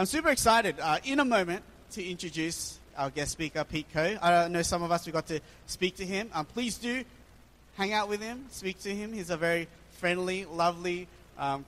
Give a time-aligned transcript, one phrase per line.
[0.00, 4.16] I'm super excited uh, in a moment to introduce our guest speaker, Pete Ko.
[4.22, 6.30] I know some of us we got to speak to him.
[6.32, 7.04] Um, please do
[7.74, 9.12] hang out with him, speak to him.
[9.12, 9.68] He's a very
[9.98, 11.06] friendly, lovely.
[11.38, 11.66] Um,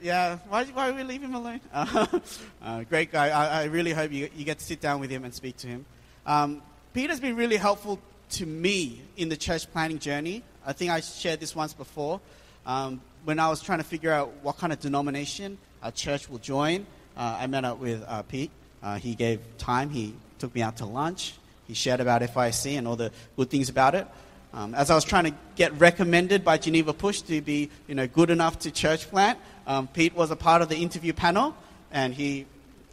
[0.00, 1.60] yeah, why, why we leave him alone?
[2.62, 3.30] Uh, great guy.
[3.30, 5.66] I, I, really hope you, you get to sit down with him and speak to
[5.66, 5.84] him.
[6.24, 6.62] Um,
[6.94, 7.98] Peter's been really helpful
[8.30, 10.44] to me in the church planting journey.
[10.64, 12.20] I think I shared this once before.
[12.64, 16.38] Um, when I was trying to figure out what kind of denomination a church will
[16.38, 16.86] join,
[17.16, 18.50] uh, I met up with uh, Pete.
[18.82, 19.90] Uh, he gave time.
[19.90, 21.34] He took me out to lunch.
[21.66, 24.06] He shared about FIEC and all the good things about it.
[24.54, 28.06] Um, as I was trying to get recommended by Geneva Push to be, you know,
[28.06, 31.56] good enough to church plant, um, Pete was a part of the interview panel,
[31.90, 32.44] and he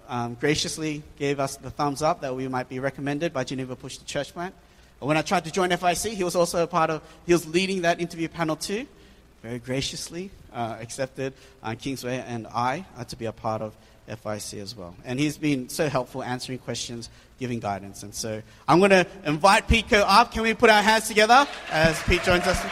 [0.08, 3.98] um, graciously gave us the thumbs up that we might be recommended by Geneva Push
[3.98, 4.56] to church plant.
[5.00, 7.84] When I tried to join FIEC, he was also a part of, he was leading
[7.84, 8.86] that interview panel too.
[9.42, 11.34] Very graciously uh, accepted
[11.64, 13.74] uh, Kingsway and I uh, to be a part of
[14.10, 14.96] FIEC as well.
[15.06, 17.10] And he's been so helpful answering questions,
[17.40, 18.04] giving guidance.
[18.04, 20.32] And so I'm going to invite Pete Ko up.
[20.32, 22.64] Can we put our hands together as Pete joins us?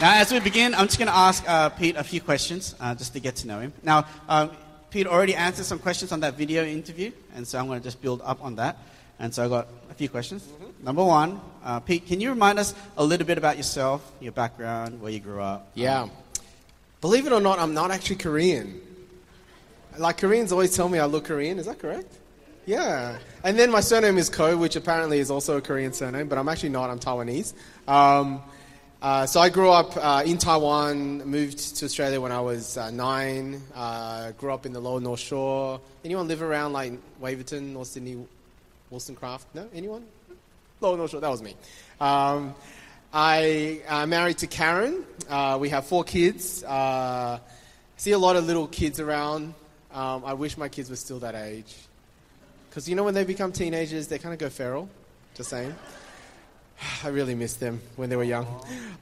[0.00, 2.94] Now, as we begin, I'm just going to ask uh, Pete a few questions uh,
[2.94, 3.74] just to get to know him.
[3.82, 4.50] Now, um,
[4.88, 8.00] Pete already answered some questions on that video interview, and so I'm going to just
[8.00, 8.78] build up on that.
[9.18, 10.44] And so I've got a few questions.
[10.44, 10.69] Mm-hmm.
[10.82, 15.00] Number one, uh, Pete, can you remind us a little bit about yourself, your background,
[15.00, 15.70] where you grew up?
[15.74, 16.02] Yeah.
[16.02, 16.10] Um,
[17.00, 18.78] Believe it or not, I'm not actually Korean.
[19.96, 21.58] Like Koreans always tell me I look Korean.
[21.58, 22.12] Is that correct?
[22.66, 23.18] Yeah.
[23.42, 26.48] And then my surname is Ko, which apparently is also a Korean surname, but I'm
[26.48, 26.90] actually not.
[26.90, 27.54] I'm Taiwanese.
[27.88, 28.42] Um,
[29.00, 32.90] uh, so I grew up uh, in Taiwan, moved to Australia when I was uh,
[32.90, 35.80] nine, uh, grew up in the lower North Shore.
[36.04, 38.18] Anyone live around like Waverton or Sydney,
[38.90, 39.54] Wollstonecraft?
[39.54, 39.66] No?
[39.72, 40.04] Anyone?
[40.80, 41.54] Lower North Shore, that was me.
[42.00, 42.54] Um,
[43.12, 45.04] I am uh, married to Karen.
[45.28, 46.60] Uh, we have four kids.
[46.60, 49.54] see a lot of little kids around.
[49.92, 51.74] Um, I wish my kids were still that age.
[52.68, 54.88] Because you know when they become teenagers, they kind of go feral.
[55.34, 55.74] Just saying.
[57.04, 58.46] I really miss them when they were young.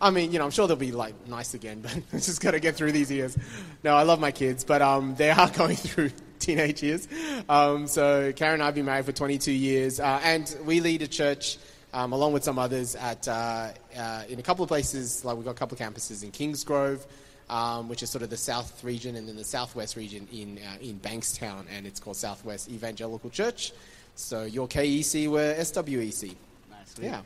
[0.00, 2.52] I mean, you know, I'm sure they'll be like nice again, but I just got
[2.52, 3.36] to get through these years.
[3.84, 6.10] No, I love my kids, but um, they are going through
[6.40, 7.08] teenage years.
[7.48, 11.02] Um, so Karen and I have been married for 22 years, uh, and we lead
[11.02, 11.58] a church
[11.92, 15.24] um, along with some others at uh, uh, in a couple of places.
[15.24, 17.04] Like we've got a couple of campuses in Kingsgrove.
[17.50, 20.76] Um, which is sort of the south region, and then the southwest region in uh,
[20.82, 23.72] in Bankstown, and it's called Southwest Evangelical Church.
[24.16, 26.36] So your KEC, we're SWEC.
[26.70, 26.94] Nice.
[27.00, 27.22] Yeah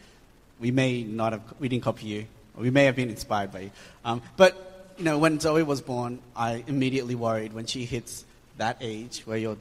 [0.63, 2.27] we may not have, we didn't copy you.
[2.57, 3.71] We may have been inspired by you.
[4.05, 8.25] Um, but, you know, when Zoe was born, I immediately worried when she hits
[8.59, 9.57] that age where your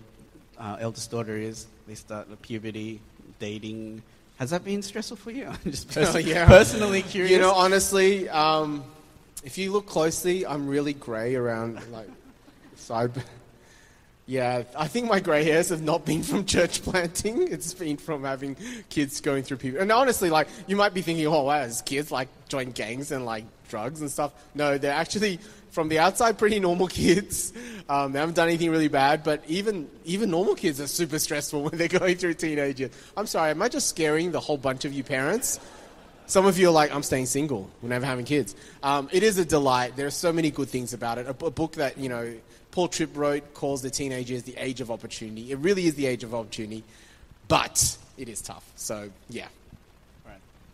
[0.58, 3.02] uh, eldest daughter is, they start the puberty,
[3.40, 4.02] dating.
[4.38, 5.48] Has that been stressful for you?
[5.66, 6.46] I'm just personally, yeah.
[6.46, 7.32] personally curious.
[7.32, 8.84] You know, honestly, um,
[9.44, 12.10] if you look closely, I'm really grey around like
[12.76, 13.12] side
[14.32, 17.52] yeah, I think my grey hairs have not been from church planting.
[17.52, 18.56] It's been from having
[18.88, 19.82] kids going through people.
[19.82, 23.26] And honestly, like, you might be thinking, oh, wow, as kids, like, join gangs and,
[23.26, 24.32] like, drugs and stuff.
[24.56, 25.40] No, they're actually,
[25.72, 27.54] from the outside, pretty normal kids.
[27.90, 31.64] Um, they haven't done anything really bad, but even, even normal kids are super stressful
[31.66, 32.92] when they're going through teenage years.
[33.18, 35.60] I'm sorry, am I just scaring the whole bunch of you parents?
[36.28, 37.70] Some of you are like, I'm staying single.
[37.82, 38.56] We're never having kids.
[38.84, 39.96] Um, it is a delight.
[39.96, 41.26] There are so many good things about it.
[41.26, 42.34] A, a book that, you know,
[42.72, 45.52] Paul Tripp wrote calls the teenagers the age of opportunity.
[45.52, 46.86] It really is the age of opportunity,
[47.50, 48.64] but it is tough.
[48.76, 49.48] So, yeah.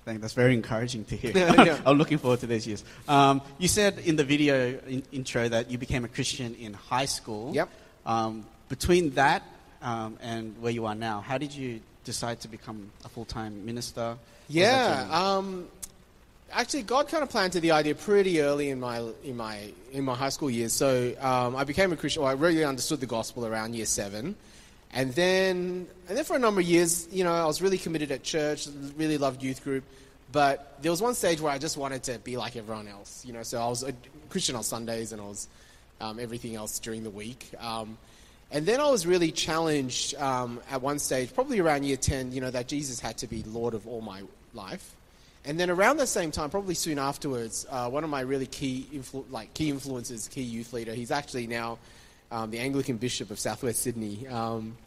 [0.08, 1.34] Think that's very encouraging to hear.
[1.86, 2.82] I'm looking forward to those years.
[3.10, 7.06] Um, you said in the video in, intro that you became a Christian in high
[7.06, 7.54] school.
[7.54, 7.70] Yep.
[8.06, 9.44] Um, between that
[9.82, 13.66] um, and where you are now, how did you decide to become a full time
[13.66, 14.18] minister?
[14.48, 15.28] Yeah
[16.52, 20.16] actually, God kind of planted the idea pretty early in my in my in my
[20.16, 20.74] high school years.
[20.74, 22.24] So um, I became a Christian.
[22.24, 24.36] Well, I really understood the gospel around year seven,
[24.98, 28.12] and then and then for a number of years, you know, I was really committed
[28.12, 28.68] at church.
[28.96, 29.84] Really loved youth group,
[30.32, 33.24] but there was one stage where I just wanted to be like everyone else.
[33.24, 33.94] You know, so I was a
[34.30, 35.48] Christian on Sundays and I was
[36.02, 37.52] um, everything else during the week.
[37.60, 37.96] Um,
[38.50, 42.42] and then I was really challenged um, at one stage, probably around year 10, you
[42.42, 44.24] know, that Jesus had to be Lord of all my
[44.56, 44.96] life.
[45.46, 48.88] And then around the same time, probably soon afterwards, uh, one of my really key,
[48.92, 51.78] influ- like key influences, key youth leader, he's actually now
[52.32, 54.28] um, the Anglican Bishop of Southwest Sydney.
[54.28, 54.78] Um,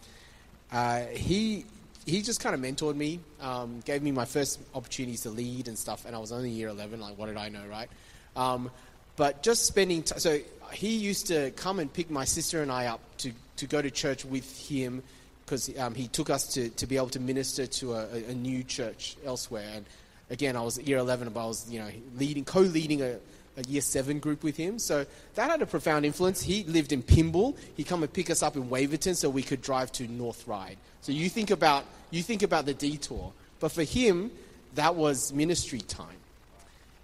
[0.72, 1.64] uh, he
[2.06, 5.78] he just kind of mentored me, um, gave me my first opportunities to lead and
[5.78, 6.04] stuff.
[6.06, 7.00] And I was only year 11.
[7.00, 7.88] Like, what did I know, right?
[8.34, 8.70] Um,
[9.16, 10.38] but just spending t- so
[10.72, 13.90] he used to come and pick my sister and I up to to go to
[13.90, 15.02] church with him
[15.50, 18.62] because um, he took us to, to be able to minister to a, a, new
[18.62, 19.68] church elsewhere.
[19.74, 19.84] And
[20.30, 23.16] again, I was year 11, but I was, you know, leading, co-leading a,
[23.60, 24.78] a year seven group with him.
[24.78, 26.42] So that had a profound influence.
[26.42, 27.56] He lived in Pymble.
[27.76, 30.76] He'd come and pick us up in Waverton so we could drive to North Ryde.
[31.02, 33.32] So you think about you think about the detour.
[33.60, 34.30] But for him,
[34.74, 36.16] that was ministry time.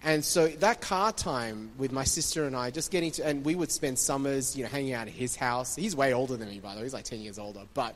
[0.03, 3.55] And so that car time with my sister and I, just getting to, and we
[3.55, 5.75] would spend summers, you know, hanging out at his house.
[5.75, 6.85] He's way older than me, by the way.
[6.85, 7.63] He's like 10 years older.
[7.75, 7.95] But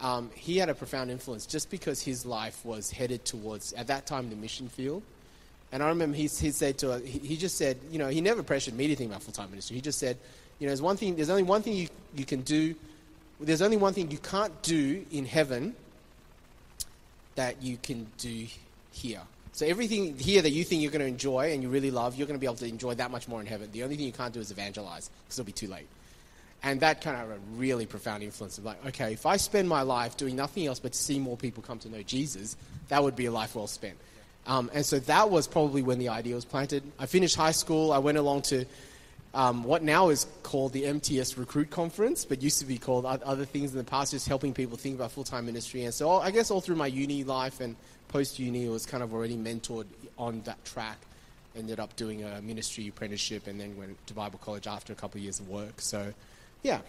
[0.00, 4.06] um, he had a profound influence just because his life was headed towards, at that
[4.06, 5.02] time, the mission field.
[5.70, 8.42] And I remember he, he said to, he, he just said, you know, he never
[8.42, 9.76] pressured me to think about full-time ministry.
[9.76, 10.16] He just said,
[10.58, 12.74] you know, there's one thing, there's only one thing you, you can do,
[13.40, 15.74] there's only one thing you can't do in heaven
[17.34, 18.46] that you can do
[18.92, 19.20] here.
[19.52, 22.26] So everything here that you think you're going to enjoy and you really love, you're
[22.26, 23.68] going to be able to enjoy that much more in heaven.
[23.72, 25.86] The only thing you can't do is evangelize because it'll be too late.
[26.62, 29.82] And that kind of a really profound influence of like, okay, if I spend my
[29.82, 32.56] life doing nothing else but to see more people come to know Jesus,
[32.88, 33.96] that would be a life well spent.
[34.48, 36.82] Um, and so that was probably when the idea was planted.
[36.98, 37.92] I finished high school.
[37.92, 38.64] I went along to
[39.34, 43.44] um, what now is called the MTS Recruit Conference, but used to be called other
[43.44, 45.84] things in the past, just helping people think about full time ministry.
[45.84, 47.76] And so I guess all through my uni life and
[48.08, 49.86] post uni, I was kind of already mentored
[50.16, 50.96] on that track.
[51.54, 55.18] Ended up doing a ministry apprenticeship and then went to Bible college after a couple
[55.18, 55.80] of years of work.
[55.80, 56.14] So
[56.62, 56.80] yeah.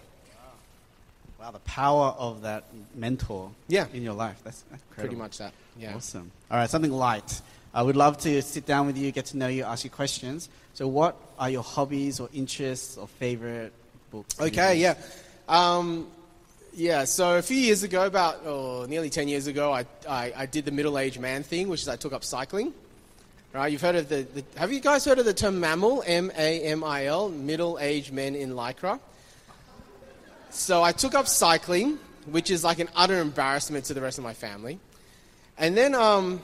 [1.40, 3.86] Wow, the power of that mentor yeah.
[3.94, 4.42] in your life.
[4.44, 5.54] That's, that's pretty much that.
[5.78, 5.96] Yeah.
[5.96, 6.32] Awesome.
[6.52, 7.42] All right, something light.
[7.74, 10.50] I would love to sit down with you, get to know you, ask you questions.
[10.74, 13.72] So, what are your hobbies or interests or favorite
[14.12, 14.40] books?
[14.42, 14.96] Okay, yeah.
[15.48, 16.08] Um,
[16.74, 20.46] yeah, so a few years ago, about oh, nearly 10 years ago, I, I, I
[20.46, 22.74] did the middle aged man thing, which is I took up cycling.
[23.54, 26.32] Right, you've heard of the, the have you guys heard of the term MAMIL, M
[26.38, 29.00] A M I L, middle aged men in Lycra?
[30.52, 34.24] So I took up cycling, which is like an utter embarrassment to the rest of
[34.24, 34.80] my family.
[35.58, 36.42] And then, um,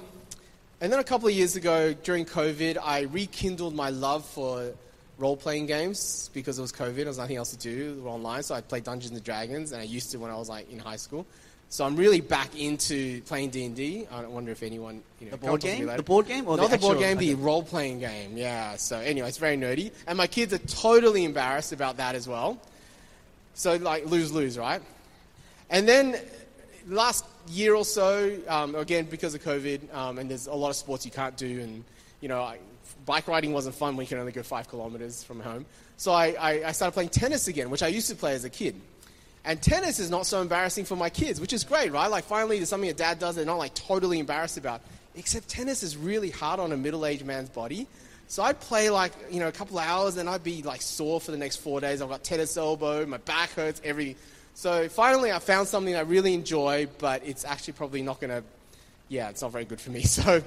[0.82, 4.74] and then a couple of years ago, during COVID, I rekindled my love for
[5.18, 6.96] role playing games because it was COVID.
[6.96, 7.96] There was nothing else to do.
[7.96, 10.36] We were online, so I played Dungeons and Dragons, and I used to when I
[10.36, 11.26] was like in high school.
[11.70, 14.08] So I'm really back into playing D and D.
[14.12, 16.78] I wonder if anyone, you know, the board game, the board game, or not the,
[16.78, 18.38] the board game, the role playing game.
[18.38, 18.76] Yeah.
[18.76, 22.60] So anyway, it's very nerdy, and my kids are totally embarrassed about that as well.
[23.56, 24.82] So, like, lose lose, right?
[25.70, 26.18] And then
[26.88, 30.76] last year or so, um, again, because of COVID, um, and there's a lot of
[30.76, 31.84] sports you can't do, and,
[32.22, 32.60] you know, I,
[33.06, 35.66] bike riding wasn't fun when you can only go five kilometers from home.
[35.98, 38.50] So I, I, I started playing tennis again, which I used to play as a
[38.50, 38.80] kid.
[39.46, 42.08] And tennis is not so embarrassing for my kids, which is great, right?
[42.08, 44.82] Like, finally, there's something a dad does they're not, like, totally embarrassed about.
[45.16, 47.88] Except tennis is really hard on a middle aged man's body.
[48.28, 51.22] So I'd play like, you know, a couple of hours and I'd be like sore
[51.22, 52.02] for the next four days.
[52.02, 54.16] I've got tennis elbow, my back hurts, everything.
[54.54, 58.44] So finally I found something I really enjoy, but it's actually probably not going to,
[59.10, 60.04] yeah, it's not very good for me.
[60.06, 60.42] So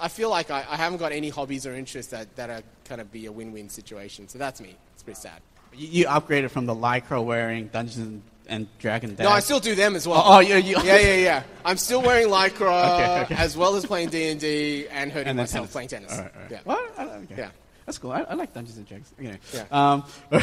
[0.00, 3.00] I feel like I, I, haven't got any hobbies or interests that, that are kind
[3.00, 4.28] of be a win-win situation.
[4.28, 4.76] So that's me.
[4.94, 5.40] It's pretty sad.
[5.74, 9.24] You, upgraded from the lycra wearing Dungeons and Dragon Dad.
[9.24, 10.22] No, I still do them as well.
[10.24, 11.42] Oh, oh yeah, you, yeah, yeah, yeah.
[11.64, 13.34] I'm still wearing lycra okay, okay.
[13.36, 15.72] as well as playing D and D and hurting and myself tennis.
[15.72, 16.12] playing tennis.
[16.12, 16.50] All right, all right.
[16.50, 16.60] Yeah.
[16.64, 17.34] Well, okay.
[17.36, 17.50] yeah,
[17.84, 18.12] that's cool.
[18.12, 19.12] I, I, like Dungeons and Dragons.
[19.18, 19.36] You know.
[19.52, 19.64] Yeah.
[19.70, 20.04] Um,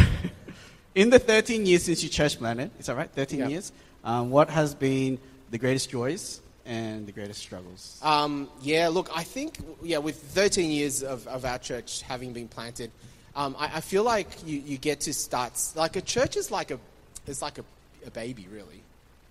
[0.95, 3.09] in the 13 years since you church planted, is that right?
[3.09, 3.47] 13 yeah.
[3.47, 3.71] years.
[4.03, 5.17] Um, what has been
[5.49, 7.99] the greatest joys and the greatest struggles?
[8.03, 12.47] Um, yeah, look, I think yeah, with 13 years of, of our church having been
[12.47, 12.91] planted,
[13.35, 16.69] um, I, I, feel like you, you get to start like a church is like
[16.69, 16.79] a
[17.25, 17.65] it's like a
[18.05, 18.81] a baby, really.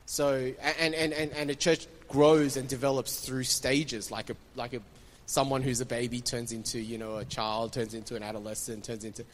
[0.06, 4.74] So, and, and, and, and a church grows and develops through stages, like a, like
[4.74, 4.80] a,
[5.26, 9.04] someone who's a baby turns into, you know, a child, turns into an adolescent, turns
[9.04, 9.24] into.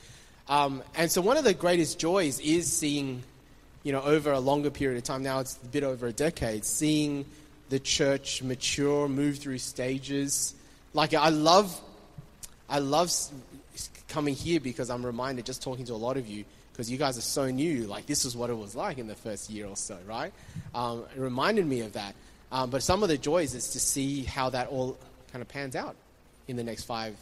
[0.48, 3.22] Um, and so, one of the greatest joys is seeing,
[3.82, 6.64] you know, over a longer period of time, now it's a bit over a decade,
[6.64, 7.24] seeing
[7.68, 10.54] the church mature, move through stages.
[10.94, 11.78] Like, I love,
[12.68, 13.12] I love
[14.08, 16.44] coming here because I'm reminded, just talking to a lot of you,
[16.78, 17.88] because you guys are so new.
[17.88, 20.32] Like this is what it was like in the first year or so, right?
[20.76, 22.14] Um, it reminded me of that.
[22.52, 24.96] Um, but some of the joys is to see how that all
[25.32, 25.96] kind of pans out
[26.46, 27.16] in the next five,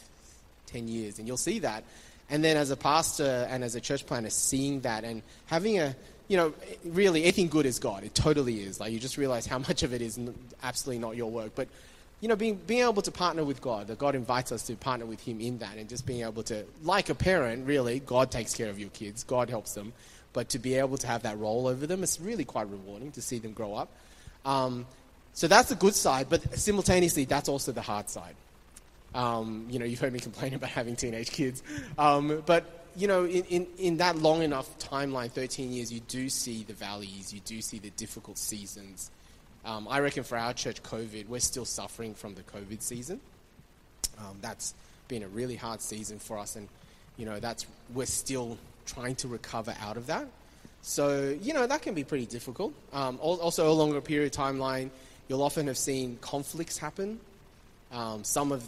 [0.67, 1.85] ten years, and you'll see that.
[2.29, 5.97] And then as a pastor and as a church planter, seeing that and having a
[6.29, 6.53] you know,
[6.85, 8.03] really, anything good is God.
[8.03, 8.81] It totally is.
[8.81, 10.19] Like, you just realize how much of it is
[10.63, 11.53] absolutely not your work.
[11.55, 11.69] But
[12.27, 15.07] you know, being, being able to partner with God, that God invites us to partner
[15.07, 18.53] with Him in that, and just being able to, like a parent, really, God takes
[18.53, 19.93] care of your kids, God helps them,
[20.33, 23.23] but to be able to have that role over them, it's really quite rewarding to
[23.23, 23.91] see them grow up.
[24.45, 24.87] Um,
[25.35, 28.35] so that's the good side, but simultaneously, that's also the hard side.
[29.15, 31.63] Um, you know, you've heard me complain about having teenage kids,
[31.97, 36.29] um, but you know, in, in, in that long enough timeline, 13 years, you do
[36.29, 39.13] see the valleys, you do see the difficult seasons.
[39.67, 43.21] Um, I reckon for our church, COVID, we're still suffering from the COVID season.
[44.19, 44.75] Um, that's
[45.09, 46.69] been a really hard season for us, and
[47.17, 50.27] you know, that's we're still trying to recover out of that.
[50.83, 52.73] So, you know, that can be pretty difficult.
[52.93, 54.91] Um, also, a longer period timeline,
[55.27, 57.19] you'll often have seen conflicts happen.
[57.91, 58.63] Um, some of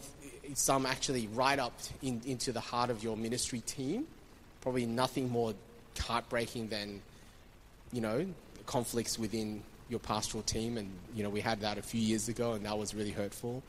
[0.55, 4.07] some actually right up in, into the heart of your ministry team.
[4.62, 5.55] Probably nothing more
[6.00, 7.02] heartbreaking than,
[7.93, 8.26] you know,
[8.67, 10.76] conflicts within your pastoral team.
[10.76, 13.62] And, you know, we had that a few years ago, and that was really hurtful.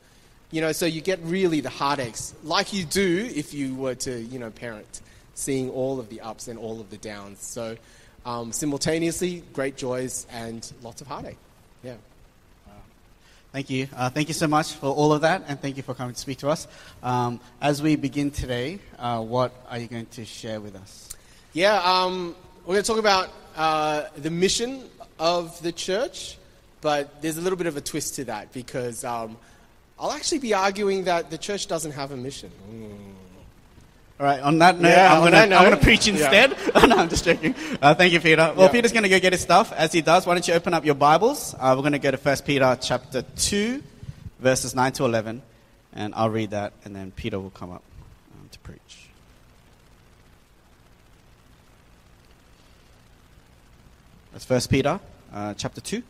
[0.51, 4.19] You know, so you get really the heartaches, like you do if you were to,
[4.19, 5.01] you know, parent,
[5.35, 7.39] seeing all of the ups and all of the downs.
[7.41, 7.77] So,
[8.25, 11.37] um, simultaneously, great joys and lots of heartache.
[11.83, 11.95] Yeah.
[13.51, 13.87] Thank you.
[13.95, 16.19] Uh, thank you so much for all of that, and thank you for coming to
[16.19, 16.67] speak to us.
[17.01, 21.09] Um, as we begin today, uh, what are you going to share with us?
[21.53, 24.83] Yeah, um, we're going to talk about uh, the mission
[25.19, 26.37] of the church,
[26.81, 29.37] but there's a little bit of a twist to that because um,
[29.99, 32.51] I'll actually be arguing that the church doesn't have a mission.
[32.71, 33.09] Mm.
[34.19, 36.51] All right, on that note, yeah, I'm going to preach instead.
[36.51, 36.85] Yeah.
[36.87, 37.55] no, I'm just joking.
[37.81, 38.53] Uh, thank you, Peter.
[38.53, 38.71] Well, yeah.
[38.71, 39.71] Peter's going to go get his stuff.
[39.71, 41.55] As he does, why don't you open up your Bibles?
[41.57, 43.81] Uh, we're going to go to 1 Peter chapter 2,
[44.39, 45.41] verses 9 to 11,
[45.93, 47.81] and I'll read that, and then Peter will come up
[48.33, 49.07] um, to preach.
[54.33, 54.99] That's 1 Peter
[55.33, 56.03] uh, chapter 2,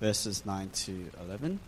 [0.00, 1.58] verses 9 to 11.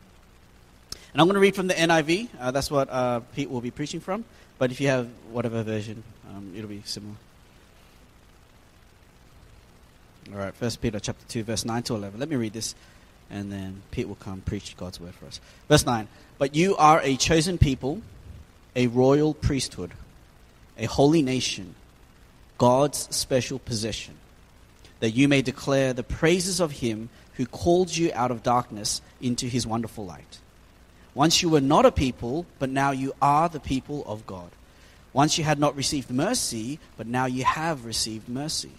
[1.12, 2.28] And I'm going to read from the NIV.
[2.40, 4.24] Uh, that's what uh, Pete will be preaching from.
[4.58, 7.14] But if you have whatever version, um, it'll be similar.
[10.32, 12.18] All right, First Peter chapter 2, verse 9 to 11.
[12.18, 12.74] Let me read this,
[13.28, 15.40] and then Pete will come preach God's word for us.
[15.68, 16.08] Verse 9.
[16.38, 18.00] But you are a chosen people,
[18.76, 19.92] a royal priesthood,
[20.78, 21.74] a holy nation,
[22.56, 24.14] God's special possession,
[25.02, 29.48] that you may declare the praises of him who called you out of darkness into
[29.48, 30.38] his wonderful light.
[31.12, 34.48] Once you were not a people, but now you are the people of God.
[35.12, 38.70] Once you had not received mercy, but now you have received mercy.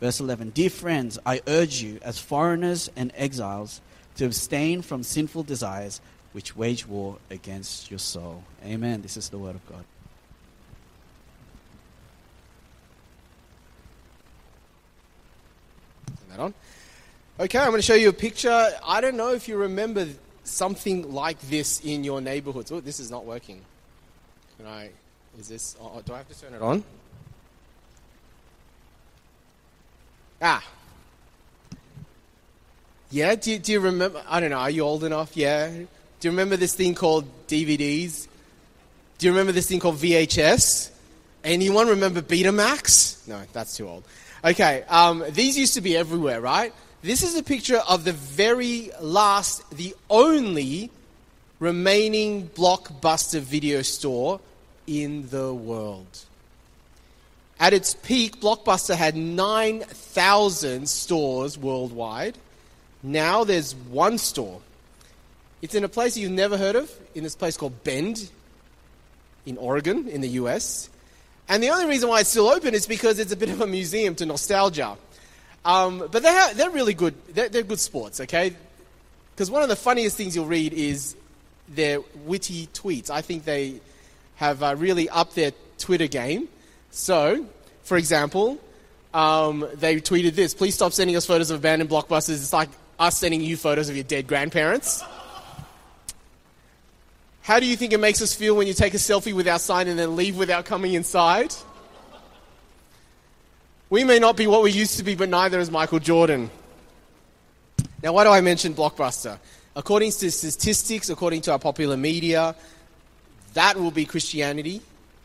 [0.00, 3.80] Verse 11 Dear friends, I urge you, as foreigners and exiles,
[4.16, 6.00] to abstain from sinful desires
[6.32, 8.42] which wage war against your soul.
[8.64, 9.02] Amen.
[9.02, 9.84] This is the word of God.
[16.38, 16.54] That on.
[17.40, 18.70] Okay, I'm going to show you a picture.
[18.84, 20.08] I don't know if you remember
[20.44, 22.72] something like this in your neighborhoods.
[22.72, 23.60] Oh, this is not working.
[24.56, 24.90] Can I?
[25.38, 25.76] Is this?
[25.80, 26.82] Oh, oh, do I have to turn it on?
[30.42, 30.64] Ah.
[33.10, 33.34] Yeah.
[33.36, 34.22] Do do you remember?
[34.28, 34.58] I don't know.
[34.58, 35.36] Are you old enough?
[35.36, 35.68] Yeah.
[35.68, 35.86] Do
[36.22, 38.26] you remember this thing called DVDs?
[39.18, 40.90] Do you remember this thing called VHS?
[41.44, 43.26] Anyone remember Betamax?
[43.28, 44.04] No, that's too old.
[44.44, 44.84] Okay.
[44.88, 46.72] Um, these used to be everywhere, right?
[47.02, 50.90] This is a picture of the very last, the only
[51.60, 54.40] remaining blockbuster video store
[54.86, 56.06] in the world.
[57.60, 62.38] At its peak, Blockbuster had 9,000 stores worldwide.
[63.02, 64.60] Now there's one store.
[65.60, 68.30] It's in a place you've never heard of, in this place called Bend
[69.44, 70.88] in Oregon, in the US.
[71.48, 73.66] And the only reason why it's still open is because it's a bit of a
[73.66, 74.96] museum to nostalgia.
[75.64, 77.14] Um, but they're, they're really good.
[77.34, 78.54] They're, they're good sports, okay?
[79.34, 81.16] Because one of the funniest things you'll read is
[81.68, 83.10] their witty tweets.
[83.10, 83.80] I think they
[84.36, 86.48] have uh, really upped their Twitter game.
[86.90, 87.46] So,
[87.82, 88.58] for example,
[89.14, 92.36] um, they tweeted this Please stop sending us photos of abandoned blockbusters.
[92.36, 95.02] It's like us sending you photos of your dead grandparents.
[97.48, 99.58] How do you think it makes us feel when you take a selfie with our
[99.58, 101.54] sign and then leave without coming inside?
[103.88, 106.50] We may not be what we used to be, but neither is Michael Jordan.
[108.02, 109.38] Now, why do I mention Blockbuster?
[109.74, 112.54] According to statistics, according to our popular media,
[113.54, 114.82] that will be Christianity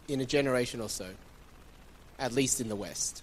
[0.07, 1.09] in a generation or so,
[2.19, 3.21] at least in the West.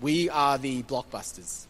[0.00, 1.66] We are the blockbusters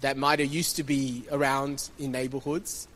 [0.00, 2.88] that might have used to be around in neighborhoods,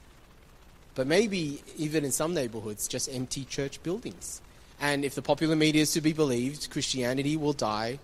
[0.95, 4.41] but maybe even in some neighborhoods, just empty church buildings.
[4.81, 7.99] And if the popular media is to be believed, Christianity will die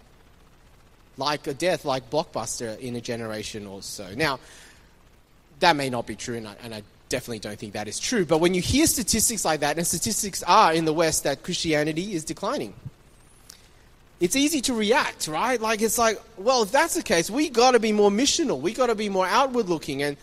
[1.16, 4.14] like a death, like Blockbuster, in a generation or so.
[4.14, 4.38] Now,
[5.60, 8.24] that may not be true, and I, and I definitely don't think that is true.
[8.24, 12.14] But when you hear statistics like that, and statistics are in the West that Christianity
[12.14, 12.72] is declining,
[14.20, 15.60] it's easy to react, right?
[15.60, 18.60] Like it's like, well, if that's the case, we got to be more missional.
[18.60, 20.16] We got to be more outward looking, and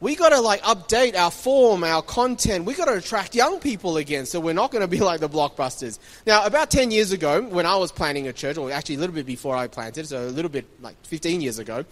[0.00, 2.64] we got to like update our form, our content.
[2.64, 5.28] We got to attract young people again, so we're not going to be like the
[5.28, 5.98] blockbusters.
[6.26, 9.14] Now, about 10 years ago, when I was planning a church, or actually a little
[9.14, 11.84] bit before I planted, so a little bit like 15 years ago,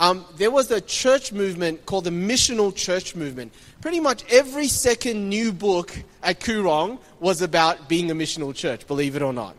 [0.00, 3.52] Um, there was a church movement called the Missional Church Movement.
[3.80, 9.14] Pretty much every second new book at Koorong was about being a missional church, believe
[9.14, 9.54] it or not.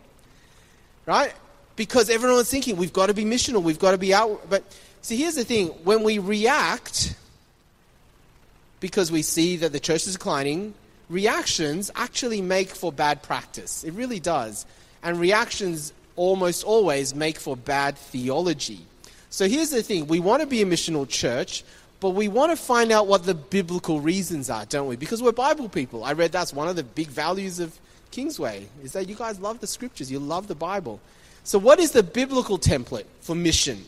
[1.06, 1.34] Right?
[1.78, 4.50] Because everyone was thinking, we've got to be missional, we've got to be out.
[4.50, 4.64] But
[5.02, 7.16] see, here's the thing when we react
[8.86, 10.72] because we see that the church is declining,
[11.10, 13.84] reactions actually make for bad practice.
[13.84, 14.64] It really does.
[15.02, 18.86] And reactions almost always make for bad theology.
[19.32, 21.64] So here's the thing we want to be a missional church,
[22.00, 24.98] but we want to find out what the biblical reasons are, don't we?
[24.98, 26.04] Because we're Bible people.
[26.04, 27.76] I read that's one of the big values of
[28.12, 31.00] Kingsway, is that you guys love the scriptures, you love the Bible.
[31.44, 33.84] So, what is the biblical template for mission?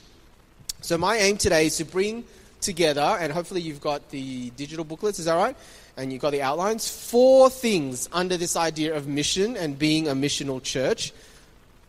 [0.81, 2.23] So, my aim today is to bring
[2.61, 5.55] together, and hopefully you've got the digital booklets, is that right?
[5.95, 6.89] And you've got the outlines.
[6.89, 11.13] Four things under this idea of mission and being a missional church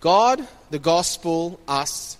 [0.00, 2.16] God, the gospel, us,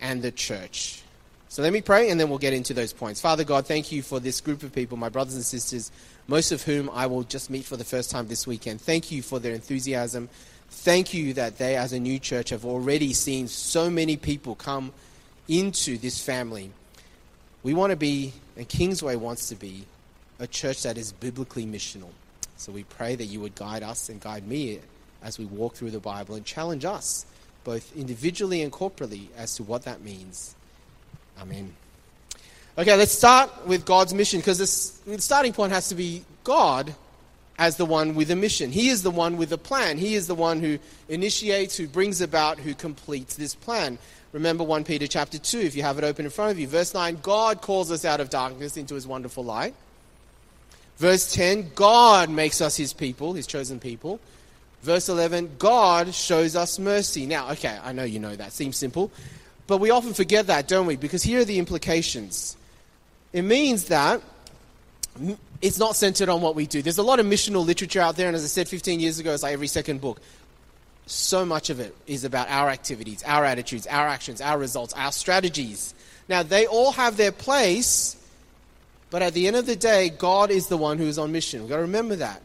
[0.00, 1.02] and the church.
[1.48, 3.20] So let me pray and then we'll get into those points.
[3.20, 5.92] Father God, thank you for this group of people, my brothers and sisters,
[6.26, 8.80] most of whom I will just meet for the first time this weekend.
[8.80, 10.28] Thank you for their enthusiasm.
[10.68, 14.92] Thank you that they, as a new church, have already seen so many people come
[15.48, 16.72] into this family.
[17.66, 19.86] We want to be, and Kingsway wants to be,
[20.38, 22.10] a church that is biblically missional.
[22.56, 24.78] So we pray that you would guide us and guide me
[25.20, 27.26] as we walk through the Bible and challenge us,
[27.64, 30.54] both individually and corporately, as to what that means.
[31.40, 31.74] Amen.
[32.78, 34.58] Okay, let's start with God's mission because
[35.04, 36.94] the starting point has to be God
[37.58, 38.70] as the one with a mission.
[38.70, 39.98] He is the one with a plan.
[39.98, 43.98] He is the one who initiates, who brings about, who completes this plan.
[44.32, 46.66] Remember 1 Peter chapter 2, if you have it open in front of you.
[46.66, 49.74] Verse 9 God calls us out of darkness into his wonderful light.
[50.98, 54.20] Verse 10 God makes us his people, his chosen people.
[54.82, 57.26] Verse 11 God shows us mercy.
[57.26, 58.52] Now, okay, I know you know that.
[58.52, 59.10] Seems simple.
[59.66, 60.96] But we often forget that, don't we?
[60.96, 62.56] Because here are the implications.
[63.32, 64.20] It means that
[65.60, 66.82] it's not centered on what we do.
[66.82, 69.32] There's a lot of missional literature out there, and as I said 15 years ago,
[69.32, 70.20] it's like every second book
[71.06, 75.12] so much of it is about our activities, our attitudes, our actions, our results, our
[75.12, 75.94] strategies.
[76.28, 78.16] Now, they all have their place,
[79.10, 81.60] but at the end of the day, God is the one who is on mission.
[81.60, 82.42] We've got to remember that.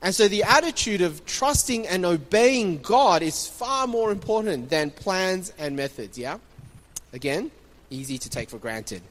[0.00, 5.52] And so the attitude of trusting and obeying God is far more important than plans
[5.58, 6.38] and methods, yeah?
[7.12, 7.50] Again,
[7.90, 9.02] easy to take for granted.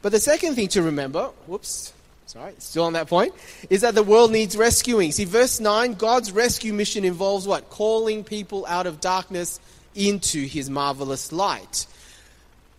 [0.00, 1.92] But the second thing to remember, whoops,
[2.32, 3.34] Sorry, still on that point,
[3.68, 5.12] is that the world needs rescuing.
[5.12, 7.68] See, verse 9, God's rescue mission involves what?
[7.68, 9.60] Calling people out of darkness
[9.94, 11.86] into his marvelous light.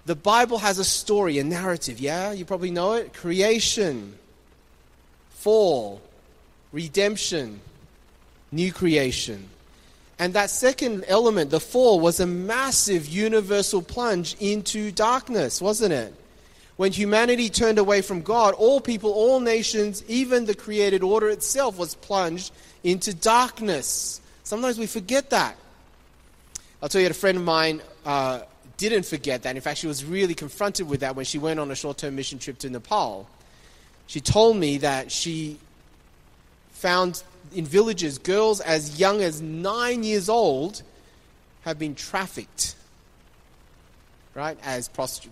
[0.07, 2.31] The Bible has a story, a narrative, yeah?
[2.31, 3.13] You probably know it.
[3.13, 4.17] Creation,
[5.29, 6.01] fall,
[6.71, 7.61] redemption,
[8.51, 9.49] new creation.
[10.17, 16.15] And that second element, the fall, was a massive universal plunge into darkness, wasn't it?
[16.75, 21.77] When humanity turned away from God, all people, all nations, even the created order itself
[21.77, 22.51] was plunged
[22.83, 24.21] into darkness.
[24.43, 25.55] Sometimes we forget that.
[26.81, 28.41] I'll tell you, a friend of mine uh,
[28.77, 29.55] didn't forget that.
[29.55, 32.15] In fact, she was really confronted with that when she went on a short term
[32.15, 33.27] mission trip to Nepal.
[34.07, 35.59] She told me that she
[36.71, 40.81] found in villages girls as young as nine years old
[41.61, 42.75] have been trafficked,
[44.33, 44.89] right, as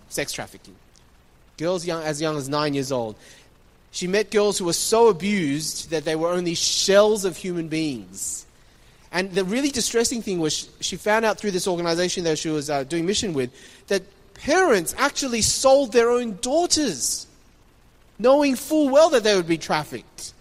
[0.09, 0.75] sex trafficking
[1.61, 3.15] girls young, as young as nine years old.
[3.91, 8.45] She met girls who were so abused that they were only shells of human beings.
[9.11, 12.69] And the really distressing thing was she found out through this organization that she was
[12.69, 13.51] uh, doing mission with
[13.87, 17.27] that parents actually sold their own daughters,
[18.17, 20.33] knowing full well that they would be trafficked.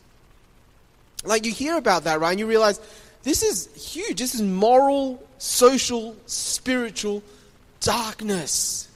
[1.25, 2.31] Like you hear about that, right?
[2.31, 2.81] And you realize
[3.25, 4.19] this is huge.
[4.19, 7.23] This is moral, social, spiritual
[7.81, 8.89] darkness.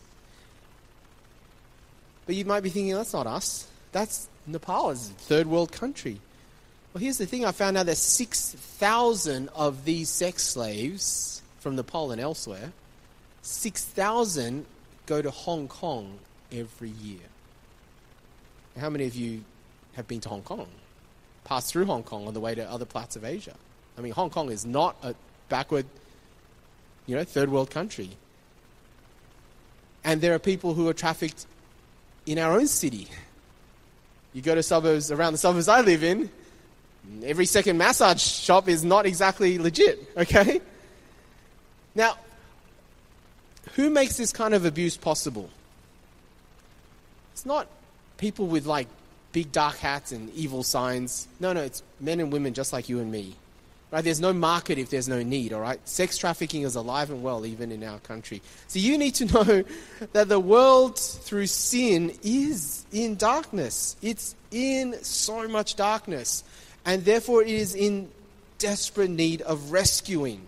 [2.26, 3.66] But you might be thinking, that's not us.
[3.92, 6.20] That's Nepal, is a third world country.
[6.92, 12.12] Well, here's the thing I found out that 6,000 of these sex slaves from Nepal
[12.12, 12.72] and elsewhere,
[13.42, 14.64] 6,000
[15.06, 16.18] go to Hong Kong
[16.52, 17.20] every year.
[18.78, 19.44] How many of you
[19.94, 20.66] have been to Hong Kong?
[21.44, 23.54] Passed through Hong Kong on the way to other parts of Asia?
[23.98, 25.14] I mean, Hong Kong is not a
[25.48, 25.86] backward,
[27.06, 28.10] you know, third world country.
[30.02, 31.46] And there are people who are trafficked
[32.26, 33.08] in our own city.
[34.32, 36.30] You go to suburbs around the suburbs I live in,
[37.22, 40.60] every second massage shop is not exactly legit, okay?
[41.94, 42.16] Now,
[43.74, 45.50] who makes this kind of abuse possible?
[47.32, 47.68] It's not
[48.16, 48.88] people with like
[49.32, 51.28] big dark hats and evil signs.
[51.40, 53.34] No, no, it's men and women just like you and me.
[53.94, 54.02] Right?
[54.02, 55.78] There's no market if there's no need, all right?
[55.88, 58.42] Sex trafficking is alive and well even in our country.
[58.66, 59.64] So you need to know
[60.14, 63.94] that the world through sin is in darkness.
[64.02, 66.42] It's in so much darkness.
[66.84, 68.10] And therefore it is in
[68.58, 70.40] desperate need of rescuing.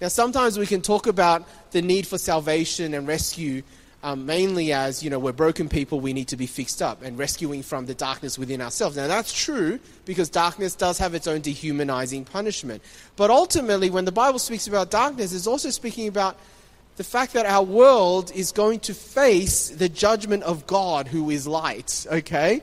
[0.00, 3.64] Now, sometimes we can talk about the need for salvation and rescue
[4.02, 7.16] um, mainly as, you know, we're broken people, we need to be fixed up and
[7.16, 8.96] rescuing from the darkness within ourselves.
[8.96, 12.82] Now, that's true because darkness does have its own dehumanizing punishment.
[13.16, 16.36] But ultimately, when the Bible speaks about darkness, it's also speaking about
[16.96, 21.46] the fact that our world is going to face the judgment of God who is
[21.46, 22.62] light, okay?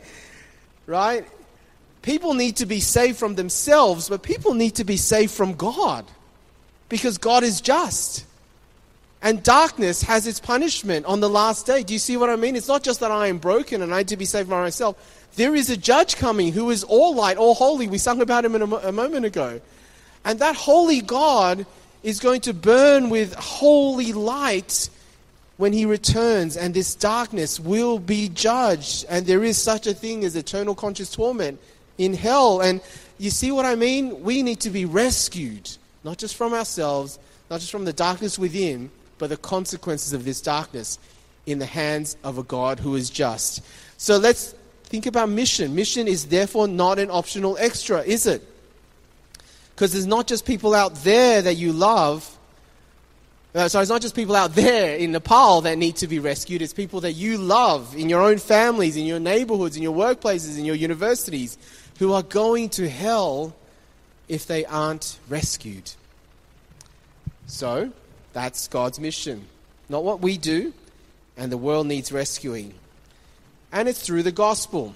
[0.85, 1.25] Right?
[2.01, 6.05] People need to be saved from themselves, but people need to be saved from God
[6.89, 8.25] because God is just.
[9.21, 11.83] And darkness has its punishment on the last day.
[11.83, 12.55] Do you see what I mean?
[12.55, 15.27] It's not just that I am broken and I need to be saved by myself.
[15.35, 17.87] There is a judge coming who is all light, all holy.
[17.87, 19.59] We sung about him a, a moment ago.
[20.23, 21.65] And that holy God
[22.01, 24.89] is going to burn with holy light
[25.57, 29.05] when he returns, and this darkness will be judged.
[29.09, 31.59] And there is such a thing as eternal conscious torment
[31.97, 32.61] in hell.
[32.61, 32.79] And
[33.17, 34.23] you see what I mean?
[34.23, 35.69] We need to be rescued,
[36.05, 40.41] not just from ourselves, not just from the darkness within, but the consequences of this
[40.41, 40.97] darkness
[41.45, 43.61] in the hands of a God who is just.
[43.97, 44.55] So let's
[44.85, 45.75] think about mission.
[45.75, 48.41] Mission is therefore not an optional extra, is it?
[49.75, 52.37] Because there's not just people out there that you love.
[53.55, 56.61] Uh, so it's not just people out there in Nepal that need to be rescued.
[56.61, 60.57] It's people that you love in your own families, in your neighborhoods, in your workplaces,
[60.57, 61.57] in your universities,
[61.97, 63.55] who are going to hell
[64.27, 65.91] if they aren't rescued.
[67.47, 67.91] So,
[68.33, 69.47] that's God's mission.
[69.89, 70.73] Not what we do,
[71.37, 72.73] and the world needs rescuing.
[73.71, 74.93] And it's through the gospel.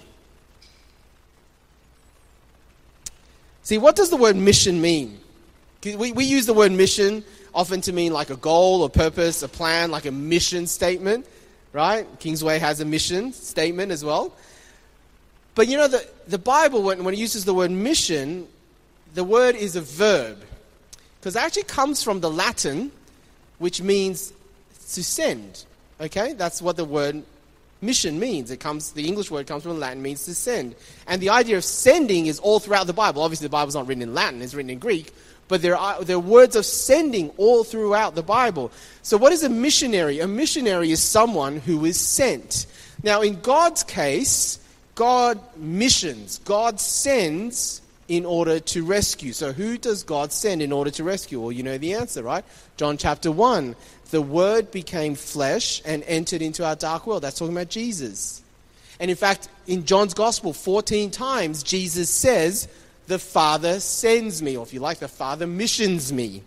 [3.62, 5.20] See, what does the word mission mean?
[5.84, 9.48] We, we use the word mission often to mean like a goal or purpose, a
[9.48, 11.26] plan, like a mission statement,
[11.72, 12.06] right?
[12.18, 14.34] Kingsway has a mission statement as well.
[15.54, 18.48] But you know, the, the Bible, when, when it uses the word mission,
[19.14, 20.42] the word is a verb.
[21.20, 22.90] Because it actually comes from the Latin
[23.58, 24.32] which means
[24.92, 25.64] to send.
[26.00, 26.32] Okay?
[26.32, 27.22] That's what the word
[27.80, 28.50] mission means.
[28.50, 30.74] It comes the English word comes from Latin means to send.
[31.06, 33.22] And the idea of sending is all throughout the Bible.
[33.22, 35.12] Obviously the Bible's not written in Latin, it's written in Greek,
[35.48, 38.72] but there are there are words of sending all throughout the Bible.
[39.02, 40.20] So what is a missionary?
[40.20, 42.66] A missionary is someone who is sent.
[43.02, 44.58] Now in God's case,
[44.94, 46.38] God missions.
[46.44, 49.32] God sends in order to rescue.
[49.32, 51.40] So, who does God send in order to rescue?
[51.40, 52.44] Well, you know the answer, right?
[52.76, 53.76] John chapter 1.
[54.10, 57.22] The Word became flesh and entered into our dark world.
[57.22, 58.42] That's talking about Jesus.
[59.00, 62.68] And in fact, in John's Gospel, 14 times, Jesus says,
[63.06, 66.42] The Father sends me, or if you like, the Father missions me.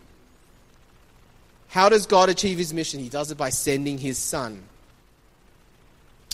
[1.70, 3.00] How does God achieve his mission?
[3.00, 4.64] He does it by sending his Son.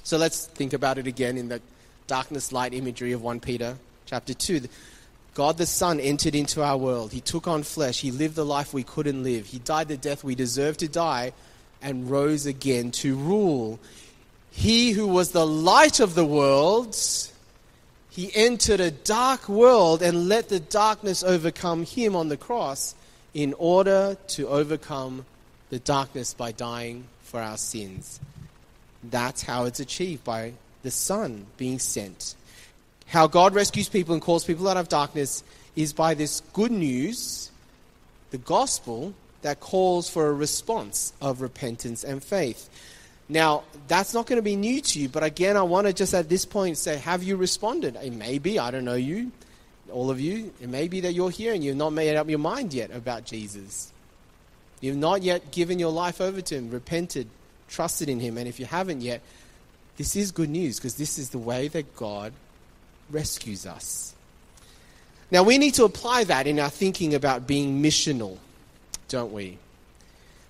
[0.03, 1.62] So let's think about it again in the
[2.08, 4.62] darkness light imagery of 1 Peter chapter 2.
[5.34, 7.12] God the Son entered into our world.
[7.12, 8.02] He took on flesh.
[8.02, 9.48] He lived the life we couldn't live.
[9.48, 11.34] He died the death we deserved to die
[11.82, 13.80] and rose again to rule.
[14.52, 16.96] He who was the light of the world,
[18.12, 22.93] he entered a dark world and let the darkness overcome him on the cross
[23.34, 25.26] in order to overcome
[25.72, 28.19] the darkness by dying for our sins.
[29.04, 32.36] That's how it's achieved by the Son being sent.
[33.13, 35.43] How God rescues people and calls people out of darkness
[35.76, 37.52] is by this good news,
[38.32, 42.71] the gospel, that calls for a response of repentance and faith.
[43.30, 46.15] Now, that's not going to be new to you, but again, I want to just
[46.15, 47.95] at this point say, have you responded?
[47.97, 49.32] It may be, I don't know you,
[49.91, 52.39] all of you, it may be that you're here and you've not made up your
[52.39, 53.93] mind yet about Jesus.
[54.82, 57.28] You've not yet given your life over to Him, repented,
[57.67, 59.21] trusted in Him, and if you haven't yet,
[59.97, 62.34] this is good news because this is the way that God
[63.13, 64.13] rescues us.
[65.32, 68.38] Now, we need to apply that in our thinking about being missional,
[69.08, 69.58] don't we?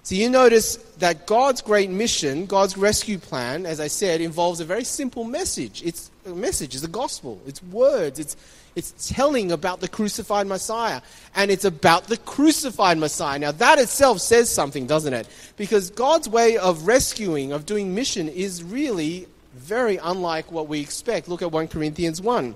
[0.03, 4.65] So, you notice that God's great mission, God's rescue plan, as I said, involves a
[4.65, 5.81] very simple message.
[5.85, 8.35] It's a message, it's a gospel, it's words, it's,
[8.75, 11.01] it's telling about the crucified Messiah.
[11.33, 13.39] And it's about the crucified Messiah.
[13.39, 15.29] Now, that itself says something, doesn't it?
[15.55, 19.27] Because God's way of rescuing, of doing mission, is really
[19.63, 21.27] very unlike what we expect.
[21.27, 22.55] Look at 1 Corinthians 1.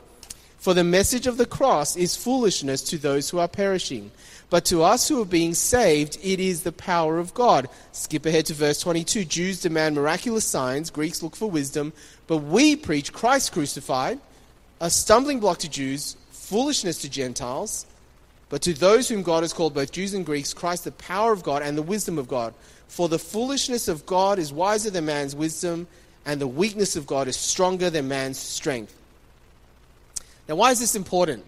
[0.58, 4.12] For the message of the cross is foolishness to those who are perishing,
[4.50, 7.70] but to us who are being saved, it is the power of God.
[7.91, 9.24] Skip ahead to verse 22.
[9.26, 11.93] Jews demand miraculous signs, Greeks look for wisdom,
[12.26, 14.20] but we preach Christ crucified,
[14.82, 17.86] a stumbling block to Jews, foolishness to Gentiles.
[18.50, 21.43] But to those whom God has called, both Jews and Greeks, Christ the power of
[21.43, 22.54] God and the wisdom of God.
[22.88, 25.88] For the foolishness of God is wiser than man's wisdom,
[26.28, 28.94] and the weakness of God is stronger than man's strength.
[30.50, 31.46] Now, why is this important?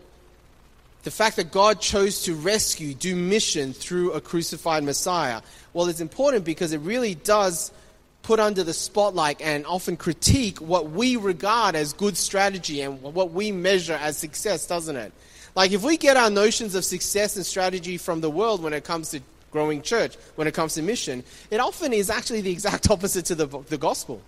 [1.03, 5.41] The fact that God chose to rescue, do mission through a crucified Messiah.
[5.73, 7.73] Well, it's important because it really does
[8.21, 13.31] put under the spotlight and often critique what we regard as good strategy and what
[13.31, 15.11] we measure as success, doesn't it?
[15.55, 18.85] Like, if we get our notions of success and strategy from the world when it
[18.85, 19.19] comes to
[19.51, 23.35] growing church, when it comes to mission, it often is actually the exact opposite to
[23.35, 24.21] the, the gospel.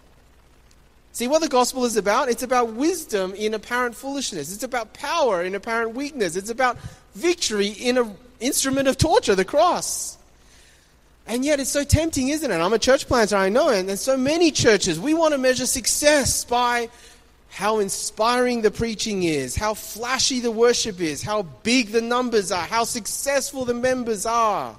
[1.14, 2.30] See what the gospel is about?
[2.30, 4.54] It's about wisdom in apparent foolishness.
[4.54, 6.36] It's about power in apparent weakness.
[6.36, 6.78] It's about
[7.16, 10.18] victory in an instrument of torture, the cross.
[11.28, 12.56] And yet it's so tempting, isn't it?
[12.56, 15.66] I'm a church planter, I know, and, and so many churches, we want to measure
[15.66, 16.90] success by
[17.50, 22.64] how inspiring the preaching is, how flashy the worship is, how big the numbers are,
[22.64, 24.76] how successful the members are.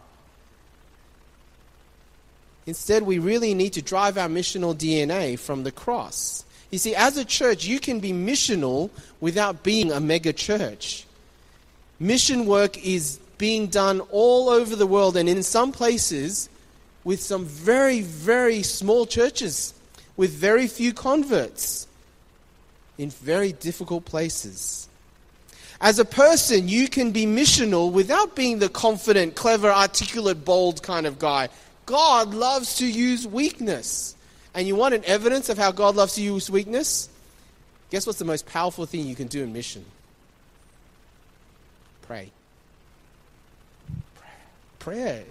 [2.67, 6.45] Instead, we really need to drive our missional DNA from the cross.
[6.71, 11.07] You see, as a church, you can be missional without being a mega church.
[11.99, 16.49] Mission work is being done all over the world and in some places
[17.05, 19.75] with some very, very small churches
[20.17, 21.87] with very few converts
[22.99, 24.89] in very difficult places.
[25.81, 31.07] As a person, you can be missional without being the confident, clever, articulate, bold kind
[31.07, 31.49] of guy.
[31.87, 34.15] God loves to use weakness.
[34.55, 37.09] And you want an evidence of how God loves to use weakness?
[37.91, 39.85] Guess what's the most powerful thing you can do in mission?
[42.03, 42.31] Pray.
[44.79, 45.23] Prayer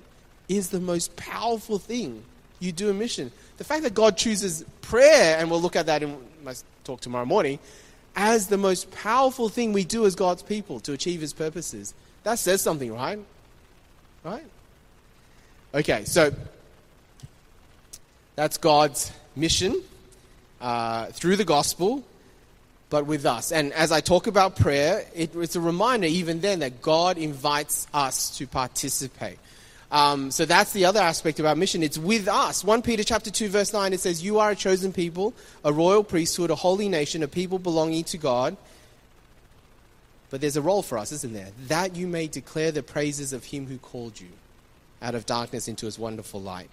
[0.47, 2.23] is the most powerful thing
[2.59, 3.31] you do in mission.
[3.57, 7.25] The fact that God chooses prayer, and we'll look at that in my talk tomorrow
[7.25, 7.59] morning,
[8.15, 11.93] as the most powerful thing we do as God's people to achieve his purposes.
[12.23, 13.19] That says something, right?
[14.23, 14.45] Right?
[15.73, 16.33] Okay, so
[18.35, 19.81] that's God's mission
[20.59, 22.03] uh, through the gospel,
[22.89, 23.53] but with us.
[23.53, 27.87] And as I talk about prayer, it, it's a reminder even then that God invites
[27.93, 29.39] us to participate.
[29.93, 31.83] Um, so that's the other aspect about mission.
[31.83, 32.65] It's with us.
[32.65, 36.03] 1 Peter chapter 2 verse 9 it says, "You are a chosen people, a royal
[36.03, 38.57] priesthood, a holy nation, a people belonging to God."
[40.29, 41.51] But there's a role for us, isn't there?
[41.69, 44.27] That you may declare the praises of him who called you
[45.01, 46.69] out of darkness into his wonderful light.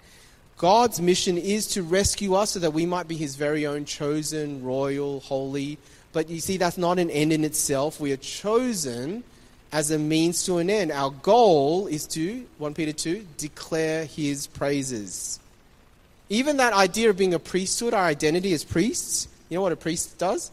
[0.59, 4.61] God's mission is to rescue us so that we might be his very own chosen,
[4.61, 5.77] royal, holy.
[6.11, 7.99] But you see, that's not an end in itself.
[7.99, 9.23] We are chosen
[9.71, 10.91] as a means to an end.
[10.91, 15.39] Our goal is to, 1 Peter 2, declare his praises.
[16.27, 19.77] Even that idea of being a priesthood, our identity as priests, you know what a
[19.77, 20.51] priest does?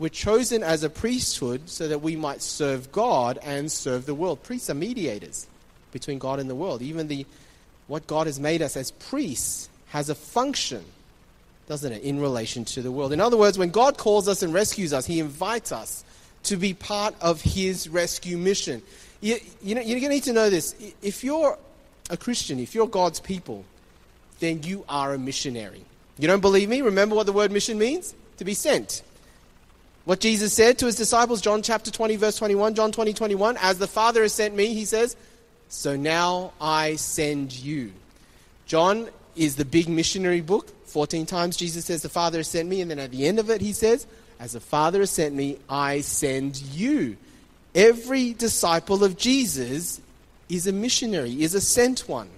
[0.00, 4.42] We're chosen as a priesthood so that we might serve God and serve the world.
[4.42, 5.46] Priests are mediators
[5.92, 6.82] between God and the world.
[6.82, 7.24] Even the
[7.86, 10.84] what God has made us as priests has a function,
[11.68, 13.12] doesn't it, in relation to the world.
[13.12, 16.04] In other words, when God calls us and rescues us, He invites us
[16.44, 18.82] to be part of His rescue mission.
[19.20, 20.74] You, you know, you need to know this.
[21.02, 21.58] If you're
[22.10, 23.64] a Christian, if you're God's people,
[24.40, 25.84] then you are a missionary.
[26.18, 26.82] You don't believe me?
[26.82, 28.14] Remember what the word mission means?
[28.38, 29.02] To be sent.
[30.04, 33.78] What Jesus said to his disciples, John chapter 20, verse 21, John 20, 21, as
[33.78, 35.16] the Father has sent me, he says,
[35.72, 37.92] so now I send you.
[38.66, 40.68] John is the big missionary book.
[40.88, 42.82] 14 times Jesus says, The Father has sent me.
[42.82, 44.06] And then at the end of it, he says,
[44.38, 47.16] As the Father has sent me, I send you.
[47.74, 50.02] Every disciple of Jesus
[50.50, 52.28] is a missionary, is a sent one.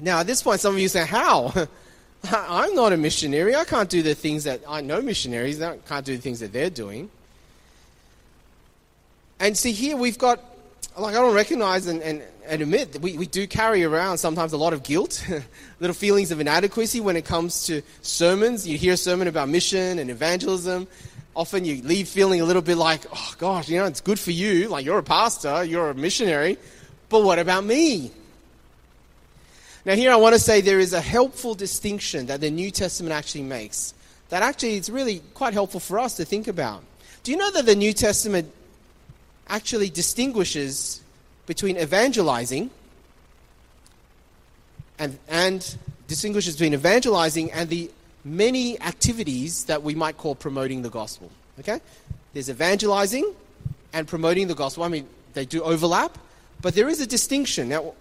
[0.00, 1.52] Now, at this point, some of you say, How?
[2.32, 3.54] I'm not a missionary.
[3.54, 5.60] I can't do the things that I know missionaries.
[5.60, 7.10] I can't do the things that they're doing.
[9.38, 10.42] And see, here we've got
[10.98, 14.52] like I don't recognize and, and, and admit that we, we do carry around sometimes
[14.52, 15.26] a lot of guilt,
[15.80, 18.66] little feelings of inadequacy when it comes to sermons.
[18.66, 20.88] You hear a sermon about mission and evangelism.
[21.36, 24.32] Often you leave feeling a little bit like, oh gosh, you know, it's good for
[24.32, 24.68] you.
[24.68, 26.58] Like you're a pastor, you're a missionary.
[27.08, 28.10] But what about me?
[29.84, 33.14] Now, here I want to say there is a helpful distinction that the New Testament
[33.14, 33.94] actually makes
[34.28, 36.82] that actually it's really quite helpful for us to think about.
[37.22, 38.52] Do you know that the New Testament
[39.48, 41.02] actually distinguishes
[41.46, 42.70] between evangelizing
[44.98, 47.90] and, and distinguishes between evangelizing and the
[48.24, 51.30] many activities that we might call promoting the gospel.
[51.60, 51.80] Okay?
[52.32, 53.34] There's evangelizing
[53.92, 54.84] and promoting the gospel.
[54.84, 56.18] I mean, they do overlap,
[56.60, 57.68] but there is a distinction.
[57.68, 57.94] Now,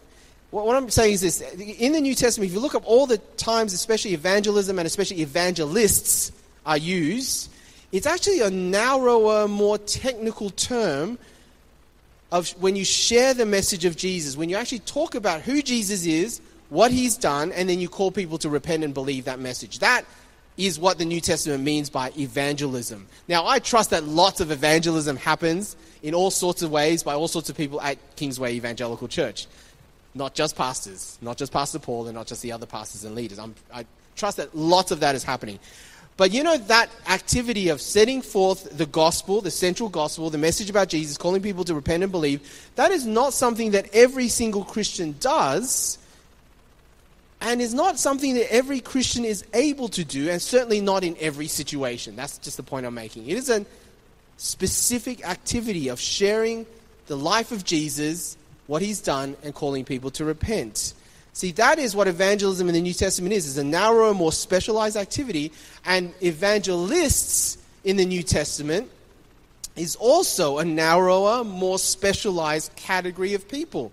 [0.49, 3.17] what I'm saying is this in the New Testament, if you look up all the
[3.35, 6.31] times, especially evangelism and especially evangelists
[6.65, 7.51] are used,
[7.91, 11.17] it's actually a narrower, more technical term
[12.31, 16.05] of when you share the message of Jesus, when you actually talk about who Jesus
[16.05, 19.79] is, what he's done, and then you call people to repent and believe that message.
[19.79, 20.03] That
[20.57, 23.07] is what the New Testament means by evangelism.
[23.27, 27.27] Now, I trust that lots of evangelism happens in all sorts of ways by all
[27.27, 29.47] sorts of people at Kingsway Evangelical Church.
[30.15, 33.37] Not just pastors, not just Pastor Paul, and not just the other pastors and leaders.
[33.37, 33.85] I'm, I
[34.15, 35.59] trust that lots of that is happening.
[36.17, 40.69] But you know, that activity of setting forth the gospel, the central gospel, the message
[40.69, 42.41] about Jesus, calling people to repent and believe,
[42.75, 45.99] that is not something that every single Christian does,
[47.39, 51.15] and is not something that every Christian is able to do, and certainly not in
[51.19, 52.15] every situation.
[52.15, 53.27] That's just the point I'm making.
[53.27, 53.63] It is a
[54.37, 56.65] specific activity of sharing
[57.05, 60.95] the life of Jesus, what he's done, and calling people to repent.
[61.37, 63.47] See, that is what evangelism in the New Testament is.
[63.47, 65.51] It's a narrower, more specialized activity.
[65.85, 68.89] And evangelists in the New Testament
[69.75, 73.91] is also a narrower, more specialized category of people,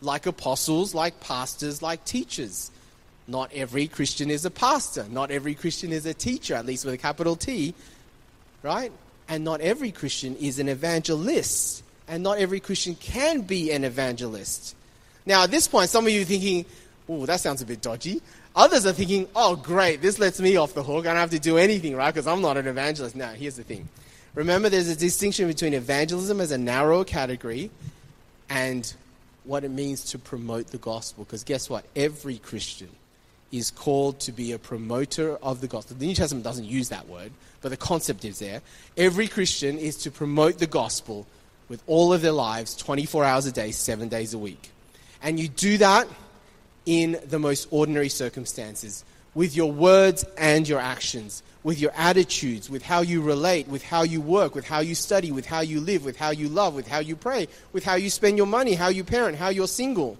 [0.00, 2.70] like apostles, like pastors, like teachers.
[3.26, 5.06] Not every Christian is a pastor.
[5.10, 7.74] Not every Christian is a teacher, at least with a capital T,
[8.62, 8.92] right?
[9.28, 11.82] And not every Christian is an evangelist.
[12.06, 14.75] And not every Christian can be an evangelist.
[15.26, 16.64] Now, at this point, some of you are thinking,
[17.08, 18.22] oh, that sounds a bit dodgy.
[18.54, 21.06] Others are thinking, oh, great, this lets me off the hook.
[21.06, 22.14] I don't have to do anything, right?
[22.14, 23.16] Because I'm not an evangelist.
[23.16, 23.88] Now, here's the thing.
[24.34, 27.70] Remember, there's a distinction between evangelism as a narrow category
[28.48, 28.92] and
[29.44, 31.24] what it means to promote the gospel.
[31.24, 31.84] Because guess what?
[31.96, 32.90] Every Christian
[33.52, 35.96] is called to be a promoter of the gospel.
[35.96, 38.60] The New Testament doesn't use that word, but the concept is there.
[38.96, 41.26] Every Christian is to promote the gospel
[41.68, 44.70] with all of their lives, 24 hours a day, seven days a week.
[45.22, 46.08] And you do that
[46.84, 52.82] in the most ordinary circumstances with your words and your actions, with your attitudes, with
[52.82, 56.06] how you relate, with how you work, with how you study, with how you live,
[56.06, 58.88] with how you love, with how you pray, with how you spend your money, how
[58.88, 60.16] you parent, how you're single.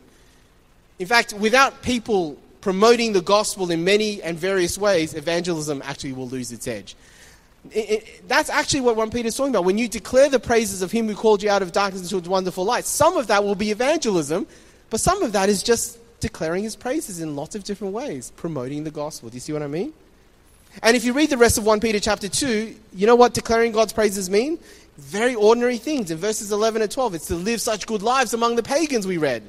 [0.99, 6.29] In fact, without people promoting the gospel in many and various ways, evangelism actually will
[6.29, 6.95] lose its edge.
[7.73, 9.65] It, it, that's actually what 1 Peter is talking about.
[9.65, 12.29] When you declare the praises of him who called you out of darkness into his
[12.29, 14.47] wonderful light, some of that will be evangelism,
[14.91, 18.85] but some of that is just declaring his praises in lots of different ways, promoting
[18.85, 19.29] the gospel.
[19.29, 19.93] Do you see what I mean?
[20.83, 23.73] And if you read the rest of 1 Peter chapter 2, you know what declaring
[23.73, 24.59] God's praises mean?
[24.99, 26.11] Very ordinary things.
[26.11, 29.17] In verses 11 and 12, it's to live such good lives among the pagans, we
[29.17, 29.43] read.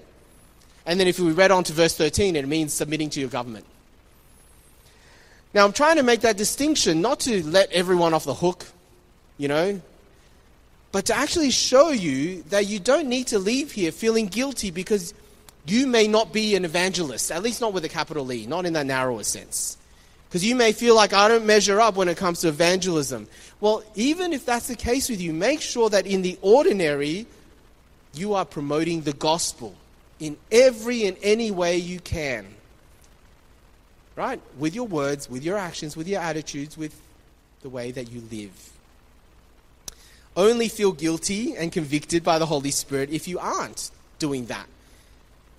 [0.85, 3.65] And then if we read on to verse 13, it means submitting to your government.
[5.53, 8.65] Now, I'm trying to make that distinction, not to let everyone off the hook,
[9.37, 9.81] you know,
[10.91, 15.13] but to actually show you that you don't need to leave here feeling guilty because
[15.67, 18.73] you may not be an evangelist, at least not with a capital E, not in
[18.73, 19.77] that narrower sense.
[20.27, 23.27] Because you may feel like I don't measure up when it comes to evangelism.
[23.59, 27.27] Well, even if that's the case with you, make sure that in the ordinary,
[28.13, 29.75] you are promoting the gospel
[30.19, 32.45] in every and any way you can.
[34.15, 34.41] Right?
[34.57, 36.99] With your words, with your actions, with your attitudes, with
[37.61, 38.73] the way that you live.
[40.35, 44.67] Only feel guilty and convicted by the Holy Spirit if you aren't doing that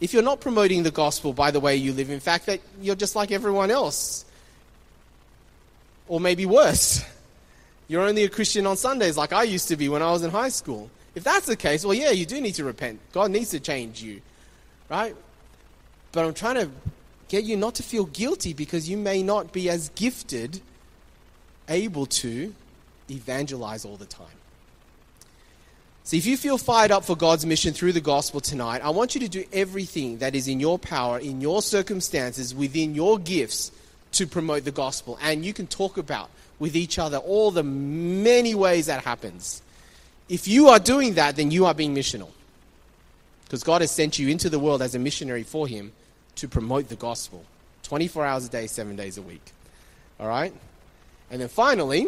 [0.00, 2.94] if you're not promoting the gospel by the way you live, in fact, that you're
[2.94, 4.24] just like everyone else.
[6.06, 7.04] Or maybe worse,
[7.88, 10.30] you're only a Christian on Sundays like I used to be when I was in
[10.30, 10.90] high school.
[11.14, 13.00] If that's the case, well, yeah, you do need to repent.
[13.12, 14.20] God needs to change you,
[14.88, 15.16] right?
[16.12, 16.70] But I'm trying to
[17.28, 20.60] get you not to feel guilty because you may not be as gifted,
[21.68, 22.54] able to
[23.10, 24.37] evangelize all the time.
[26.08, 29.14] See, if you feel fired up for God's mission through the gospel tonight, I want
[29.14, 33.70] you to do everything that is in your power, in your circumstances, within your gifts
[34.12, 35.18] to promote the gospel.
[35.20, 39.60] And you can talk about with each other all the many ways that happens.
[40.30, 42.30] If you are doing that, then you are being missional.
[43.44, 45.92] Because God has sent you into the world as a missionary for Him
[46.36, 47.44] to promote the gospel
[47.82, 49.52] 24 hours a day, seven days a week.
[50.18, 50.54] All right?
[51.30, 52.06] And then finally,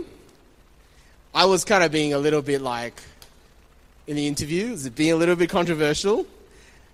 [1.34, 2.94] I was kind of being a little bit like,
[4.10, 4.72] in the interview.
[4.72, 6.26] It's being a little bit controversial.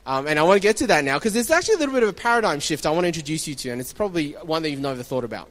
[0.05, 2.03] Um, and I want to get to that now because there's actually a little bit
[2.03, 4.71] of a paradigm shift I want to introduce you to, and it's probably one that
[4.71, 5.49] you've never thought about.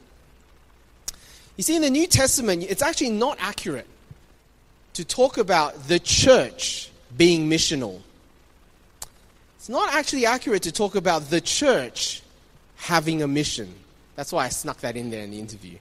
[1.56, 3.86] You see, in the New Testament, it's actually not accurate
[4.94, 8.00] to talk about the church being missional.
[9.56, 12.22] It's not actually accurate to talk about the church
[12.76, 13.74] having a mission.
[14.14, 15.78] That's why I snuck that in there in the interview.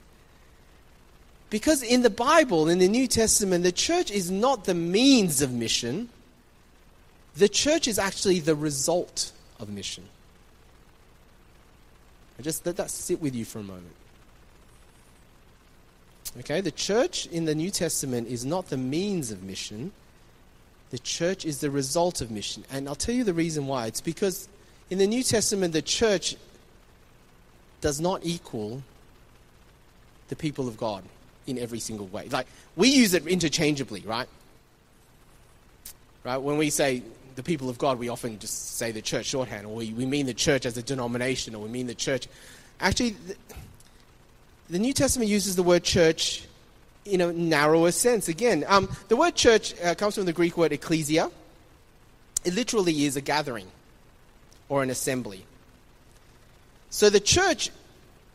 [1.56, 5.54] Because in the Bible, in the New Testament, the church is not the means of
[5.54, 6.10] mission,
[7.38, 10.04] the church is actually the result of mission.
[12.38, 13.96] I just let that sit with you for a moment.
[16.40, 19.94] Okay, the church in the New Testament is not the means of mission,
[20.90, 22.66] The church is the result of mission.
[22.70, 23.86] And I'll tell you the reason why.
[23.86, 24.50] It's because
[24.90, 26.36] in the New Testament, the church
[27.80, 28.84] does not equal
[30.28, 31.06] the people of God
[31.48, 32.28] in every single way.
[32.30, 34.28] Like, we use it interchangeably, right?
[36.24, 36.38] Right?
[36.38, 37.04] When we say
[37.36, 40.26] the people of God, we often just say the church shorthand, or we, we mean
[40.26, 42.28] the church as a denomination, or we mean the church.
[42.80, 43.36] Actually, the,
[44.70, 46.46] the New Testament uses the word church
[47.06, 48.28] in a narrower sense.
[48.28, 51.30] Again, um, the word church uh, comes from the Greek word ecclesia.
[52.44, 53.68] It literally is a gathering
[54.70, 55.46] or an assembly.
[56.90, 57.70] So the church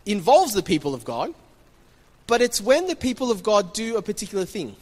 [0.07, 1.35] involves the people of God,
[2.31, 4.77] but it's when the people of God do a particular thing.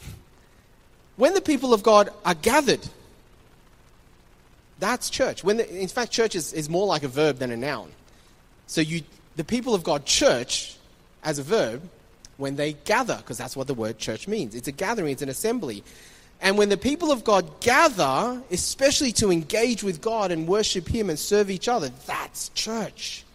[1.15, 2.87] When the people of God are gathered,
[4.77, 5.43] that's church.
[5.43, 7.91] When the, in fact, church is, is more like a verb than a noun.
[8.67, 9.01] So you,
[9.35, 10.77] the people of God, church,
[11.23, 11.81] as a verb,
[12.37, 14.53] when they gather, because that's what the word church means.
[14.53, 15.83] It's a gathering, it's an assembly.
[16.41, 21.09] And when the people of God gather, especially to engage with God and worship Him
[21.09, 23.25] and serve each other, that's church.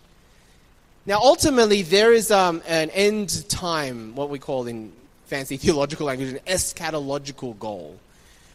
[1.07, 4.91] Now, ultimately, there is um, an end time, what we call in
[5.27, 7.99] fancy theological language, an eschatological goal.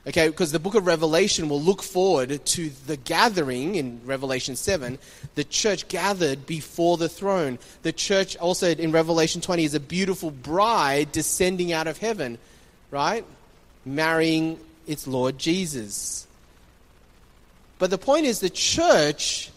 [0.08, 4.98] Okay, because the book of Revelation will look forward to the gathering in Revelation 7,
[5.36, 7.60] the church gathered before the throne.
[7.84, 12.40] The church also in Revelation 20 is a beautiful bride descending out of heaven,
[12.90, 13.24] right?
[13.86, 16.26] Marrying its Lord Jesus.
[17.78, 19.52] But the point is, the church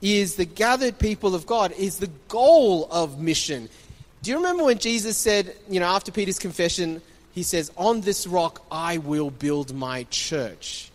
[0.00, 3.68] is the gathered people of God, is the goal of mission.
[4.22, 7.00] Do you remember when Jesus said, you know, after Peter's confession,
[7.32, 10.90] he says, On this rock I will build my church.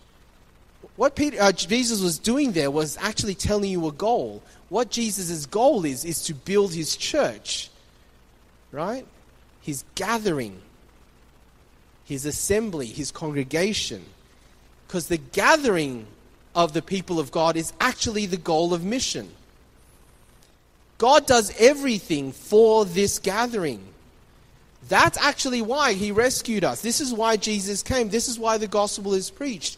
[0.96, 4.44] What Peter, uh, Jesus was doing there was actually telling you a goal.
[4.70, 7.70] What Jesus' goal is, is to build his church,
[8.72, 9.06] right?
[9.62, 10.62] His gathering,
[12.06, 14.04] his assembly, his congregation.
[14.88, 16.06] Because the gathering
[16.56, 19.30] of the people of God is actually the goal of mission.
[20.98, 23.84] God does everything for this gathering.
[24.88, 26.82] That's actually why he rescued us.
[26.82, 28.10] This is why Jesus came.
[28.10, 29.78] This is why the gospel is preached.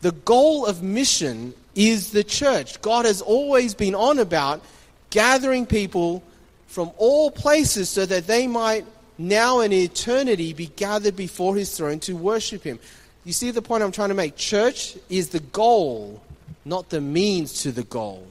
[0.00, 2.80] The goal of mission is the church.
[2.82, 4.62] God has always been on about
[5.10, 6.22] gathering people
[6.66, 8.84] from all places so that they might
[9.16, 12.78] now in eternity be gathered before his throne to worship him.
[13.28, 14.36] You see the point I'm trying to make?
[14.36, 16.22] Church is the goal,
[16.64, 18.26] not the means to the goal.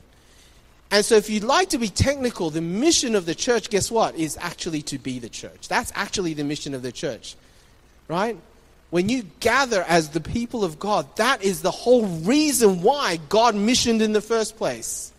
[0.90, 4.16] And so, if you'd like to be technical, the mission of the church, guess what?
[4.16, 5.68] Is actually to be the church.
[5.68, 7.36] That's actually the mission of the church.
[8.08, 8.38] Right?
[8.90, 13.54] When you gather as the people of God, that is the whole reason why God
[13.54, 15.12] missioned in the first place.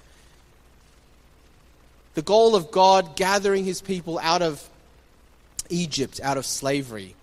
[2.14, 4.68] The goal of God gathering his people out of
[5.70, 7.14] Egypt, out of slavery,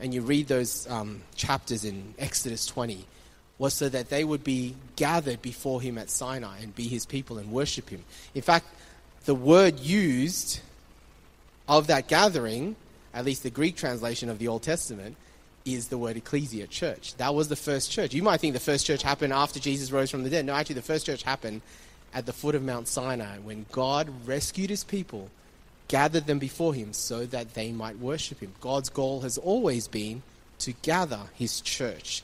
[0.00, 3.04] and you read those um, chapters in Exodus 20
[3.58, 7.38] was so that they would be gathered before him at Sinai and be his people
[7.38, 8.04] and worship him.
[8.34, 8.66] In fact,
[9.24, 10.60] the word used
[11.68, 12.76] of that gathering,
[13.14, 15.16] at least the Greek translation of the Old Testament,
[15.64, 17.16] is the word ecclesia, church.
[17.16, 18.14] That was the first church.
[18.14, 20.46] You might think the first church happened after Jesus rose from the dead.
[20.46, 21.62] No, actually, the first church happened
[22.14, 25.28] at the foot of Mount Sinai when God rescued his people,
[25.88, 28.52] gathered them before him so that they might worship him.
[28.60, 30.22] God's goal has always been
[30.60, 32.22] to gather his church.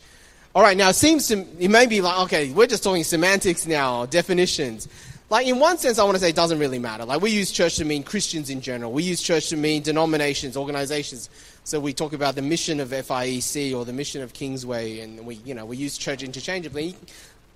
[0.54, 3.66] All right, now it seems to, it may be like, okay, we're just talking semantics
[3.66, 4.88] now, definitions.
[5.30, 7.06] Like, in one sense, I want to say it doesn't really matter.
[7.06, 8.92] Like, we use church to mean Christians in general.
[8.92, 11.30] We use church to mean denominations, organizations.
[11.64, 15.36] So we talk about the mission of FIEC or the mission of Kingsway, and we,
[15.36, 16.96] you know, we use church interchangeably.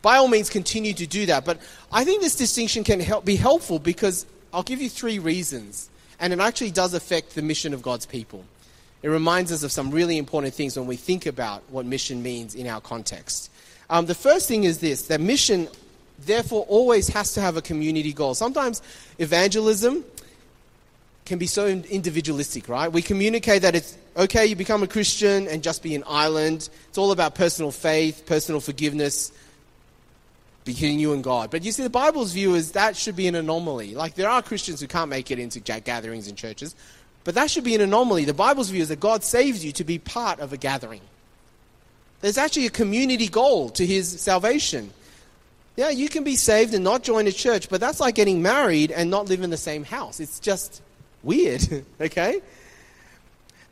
[0.00, 1.44] By all means, continue to do that.
[1.44, 1.58] But
[1.92, 5.90] I think this distinction can help, be helpful because I'll give you three reasons.
[6.20, 8.44] And it actually does affect the mission of God's people.
[9.02, 12.54] It reminds us of some really important things when we think about what mission means
[12.54, 13.50] in our context.
[13.88, 15.68] Um, the first thing is this that mission,
[16.18, 18.34] therefore, always has to have a community goal.
[18.34, 18.82] Sometimes
[19.18, 20.04] evangelism
[21.24, 22.90] can be so individualistic, right?
[22.90, 26.68] We communicate that it's okay, you become a Christian and just be an island.
[26.88, 29.32] It's all about personal faith, personal forgiveness,
[30.66, 31.50] between you and God.
[31.50, 33.94] But you see, the Bible's view is that should be an anomaly.
[33.94, 36.74] Like, there are Christians who can't make it into gatherings and churches,
[37.24, 38.26] but that should be an anomaly.
[38.26, 41.00] The Bible's view is that God saves you to be part of a gathering.
[42.20, 44.90] There's actually a community goal to his salvation.
[45.76, 48.90] Yeah, you can be saved and not join a church, but that's like getting married
[48.90, 50.20] and not live in the same house.
[50.20, 50.82] It's just
[51.22, 51.62] weird,
[52.00, 52.42] okay?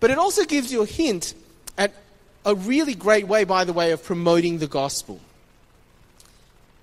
[0.00, 1.34] But it also gives you a hint
[1.76, 1.92] at
[2.44, 5.20] a really great way, by the way, of promoting the gospel.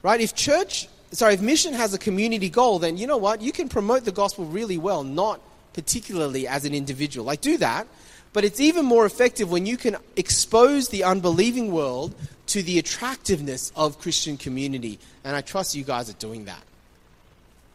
[0.04, 0.20] Right?
[0.20, 3.42] If church, sorry, if mission has a community goal, then you know what?
[3.42, 5.40] You can promote the gospel really well, not
[5.74, 7.26] particularly as an individual.
[7.26, 7.88] Like, do that,
[8.34, 12.16] But it's even more effective when you can expose the unbelieving world
[12.48, 15.00] to the attractiveness of Christian community.
[15.24, 16.64] And I trust you guys are doing that.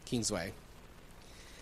[0.05, 0.53] Kingsway.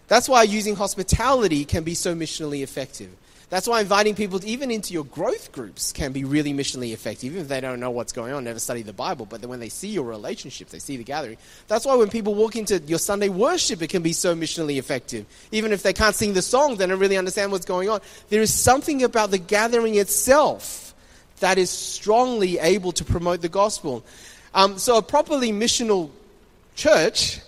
[0.08, 3.10] That's why using hospitality can be so missionally effective.
[3.50, 7.32] That's why inviting people to, even into your growth groups can be really missionally effective,
[7.32, 9.26] even if they don't know what's going on, never study the Bible.
[9.26, 11.38] But then when they see your relationships, they see the gathering.
[11.68, 15.26] That's why when people walk into your Sunday worship, it can be so missionally effective.
[15.52, 18.02] Even if they can't sing the song, they don't really understand what's going on.
[18.30, 20.96] There is something about the gathering itself
[21.40, 24.04] that is strongly able to promote the gospel.
[24.54, 26.10] Um, so a properly missional
[26.76, 27.42] church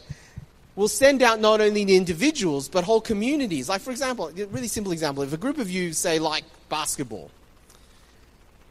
[0.77, 3.67] will send out not only the individuals, but whole communities.
[3.67, 7.31] Like, for example, a really simple example if a group of you, say, like basketball,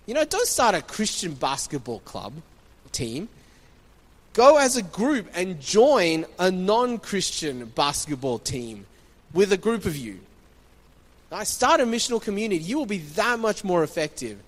[0.07, 2.33] you know, don't start a Christian basketball club
[2.93, 3.29] team.
[4.35, 8.87] Go as a group and join a non Christian basketball team
[9.35, 10.21] with a group of you.
[11.33, 12.63] Now, start a missional community.
[12.63, 14.39] You will be that much more effective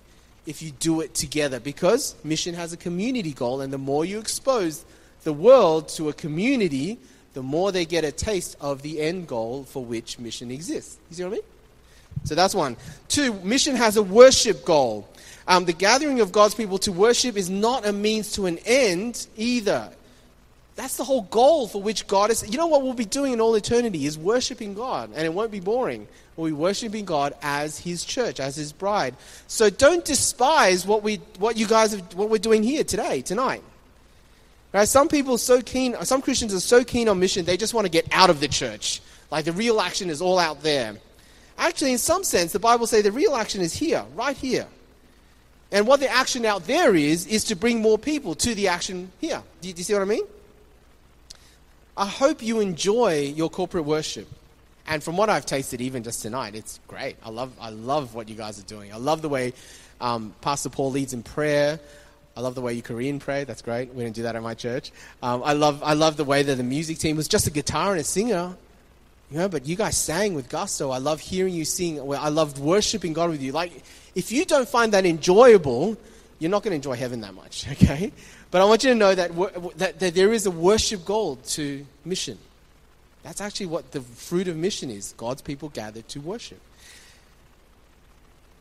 [0.45, 4.17] if you do it together because mission has a community goal, and the more you
[4.17, 4.85] expose
[5.23, 6.97] the world to a community,
[7.39, 10.97] the more they get a taste of the end goal for which mission exists.
[11.09, 11.41] You see what I mean?
[12.25, 12.75] So that's one.
[13.07, 15.07] Two, mission has a worship goal.
[15.47, 19.25] Um, the gathering of God's people to worship is not a means to an end
[19.37, 19.89] either.
[20.75, 22.43] That's the whole goal for which God is.
[22.45, 25.49] You know what we'll be doing in all eternity is worshiping God, and it won't
[25.49, 26.09] be boring.
[26.35, 29.15] We'll be worshiping God as His church, as His bride.
[29.47, 33.63] So don't despise what we, what you guys, have, what we're doing here today, tonight.
[34.71, 34.87] Right?
[34.87, 37.91] Some people so keen, some Christians are so keen on mission, they just want to
[37.91, 39.01] get out of the church.
[39.31, 40.95] Like the real action is all out there.
[41.57, 44.67] Actually, in some sense, the Bible says the real action is here, right here.
[45.71, 49.11] And what the action out there is, is to bring more people to the action
[49.19, 49.43] here.
[49.61, 50.23] Do you, do you see what I mean?
[51.97, 54.27] I hope you enjoy your corporate worship.
[54.87, 57.17] And from what I've tasted, even just tonight, it's great.
[57.23, 58.91] I love, I love what you guys are doing.
[58.91, 59.53] I love the way
[60.01, 61.79] um, Pastor Paul leads in prayer.
[62.39, 63.43] I love the way you Korean pray.
[63.43, 63.93] That's great.
[63.93, 64.93] We don't do that at my church.
[65.21, 67.91] Um, I love I love the way that the music team was just a guitar
[67.91, 68.55] and a singer.
[69.29, 70.89] You know, but you guys sang with gusto.
[70.89, 71.99] I love hearing you sing.
[71.99, 73.51] I loved worshiping God with you.
[73.51, 73.73] Like,
[74.15, 75.97] if you don't find that enjoyable,
[76.39, 78.13] you're not going to enjoy heaven that much, okay?
[78.51, 79.35] But I want you to know that,
[79.77, 82.37] that, that there is a worship goal to mission.
[83.21, 86.61] That's actually what the fruit of mission is God's people gathered to worship.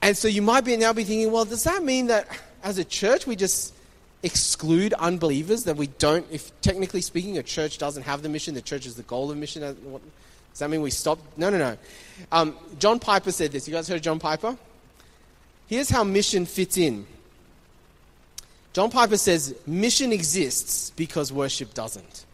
[0.02, 2.28] And so you might be now be thinking, well, does that mean that
[2.62, 3.74] as a church, we just
[4.22, 8.62] exclude unbelievers, that we don't, if technically speaking, a church doesn't have the mission, the
[8.62, 9.62] church is the goal of mission.
[9.62, 9.74] Uh,
[10.52, 11.18] does that mean we stop?
[11.36, 11.76] No, no, no.
[12.32, 13.68] Um, John Piper said this.
[13.68, 14.56] You guys heard John Piper?
[15.68, 17.06] Here's how mission fits in.
[18.72, 22.24] John Piper says, mission exists because worship doesn't.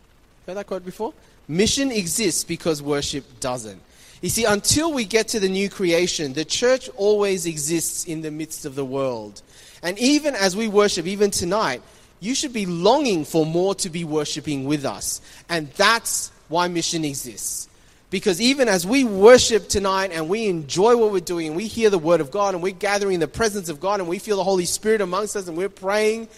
[0.46, 1.12] Heard that quote before?
[1.48, 3.80] Mission exists because worship doesn't.
[4.22, 8.30] You see, until we get to the new creation, the church always exists in the
[8.30, 9.42] midst of the world.
[9.84, 11.82] And even as we worship, even tonight,
[12.18, 15.20] you should be longing for more to be worshiping with us.
[15.50, 17.68] And that's why mission exists.
[18.08, 21.90] Because even as we worship tonight and we enjoy what we're doing and we hear
[21.90, 24.38] the word of God and we're gathering in the presence of God and we feel
[24.38, 26.28] the Holy Spirit amongst us and we're praying,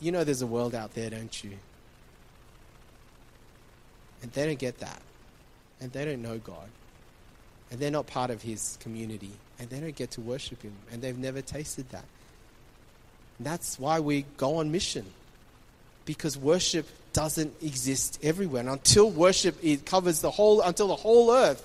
[0.00, 1.50] you know there's a world out there, don't you?
[4.22, 5.02] And they don't get that.
[5.82, 6.68] And they don't know God.
[7.70, 11.02] And they're not part of His community and they don't get to worship Him, and
[11.02, 12.04] they've never tasted that.
[13.38, 15.06] And that's why we go on mission,
[16.04, 18.60] because worship doesn't exist everywhere.
[18.60, 21.64] And until worship it covers the whole, until the whole earth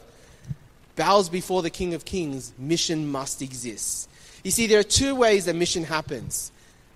[0.96, 4.10] bows before the King of Kings, mission must exist.
[4.44, 6.52] You see, there are two ways that mission happens.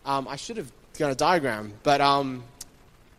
[0.05, 2.43] Um, I should have got a diagram, but um,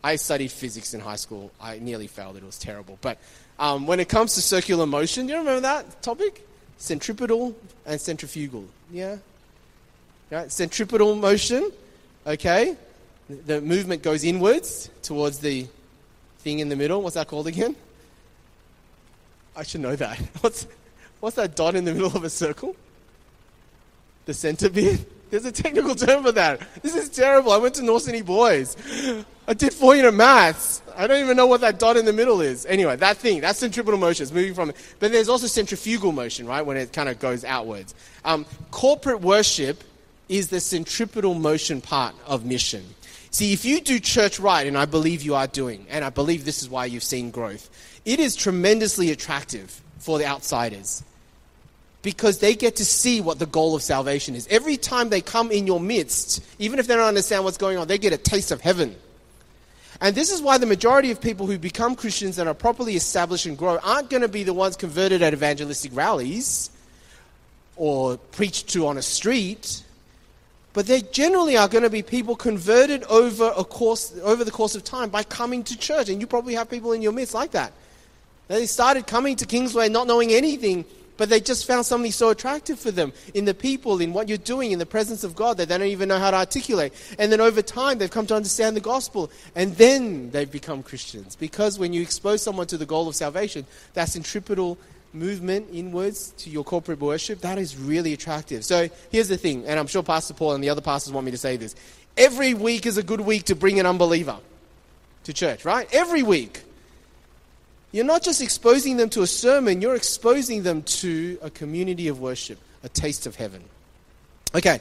[0.03, 1.51] I studied physics in high school.
[1.59, 2.43] I nearly failed it.
[2.43, 2.97] It was terrible.
[3.01, 3.17] But
[3.57, 6.47] um, when it comes to circular motion, do you remember that topic?
[6.79, 7.55] Centripetal
[7.85, 8.65] and centrifugal.
[8.91, 9.17] Yeah?
[10.31, 10.51] Right?
[10.51, 11.71] Centripetal motion,
[12.25, 12.75] okay?
[13.29, 15.67] The movement goes inwards towards the
[16.39, 17.01] thing in the middle.
[17.03, 17.75] What's that called again?
[19.55, 20.17] I should know that.
[20.41, 20.67] What's,
[21.19, 22.75] what's that dot in the middle of a circle?
[24.25, 25.05] The center bit?
[25.29, 26.61] There's a technical term for that.
[26.81, 27.51] This is terrible.
[27.51, 28.77] I went to North Sydney Boys.
[29.47, 30.81] I did four unit maths.
[30.99, 32.65] I don't even know what that dot in the middle is.
[32.65, 34.23] Anyway, that thing, that's centripetal motion.
[34.23, 34.73] It's moving from.
[34.99, 37.95] But there's also centrifugal motion, right, when it kind of goes outwards.
[38.25, 39.81] Um, corporate worship
[40.27, 42.83] is the centripetal motion part of mission.
[43.31, 46.43] See, if you do church right, and I believe you are doing, and I believe
[46.43, 47.69] this is why you've seen growth,
[48.03, 51.01] it is tremendously attractive for the outsiders
[52.01, 54.47] because they get to see what the goal of salvation is.
[54.49, 57.87] Every time they come in your midst, even if they don't understand what's going on,
[57.87, 58.97] they get a taste of heaven.
[60.01, 63.45] And this is why the majority of people who become Christians and are properly established
[63.45, 66.69] and grow aren't going to be the ones converted at evangelistic rallies.
[67.79, 69.83] or preached to on a street,
[70.73, 74.75] but they generally are going to be people converted over a course over the course
[74.75, 77.51] of time by coming to church, and you probably have people in your midst like
[77.51, 77.71] that.
[78.49, 80.83] They started coming to Kingsway not knowing anything,
[81.19, 84.37] but they just found something so attractive for them in the people, in what you're
[84.37, 86.93] doing, in the presence of God that they don't even know how to articulate.
[87.19, 91.35] And then over time, they've come to understand the gospel, and then they've become Christians.
[91.35, 93.65] Because when you expose someone to the goal of salvation,
[93.95, 94.77] that centripetal
[95.11, 98.63] movement inwards to your corporate worship, that is really attractive.
[98.63, 101.31] So here's the thing, and I'm sure Pastor Paul and the other pastors want me
[101.31, 101.75] to say this.
[102.15, 104.37] Every week is a good week to bring an unbeliever
[105.25, 105.85] to church, right?
[105.91, 106.63] Every week.
[107.91, 112.19] You're not just exposing them to a sermon, you're exposing them to a community of
[112.19, 113.63] worship, a taste of heaven.
[114.53, 114.79] Okay,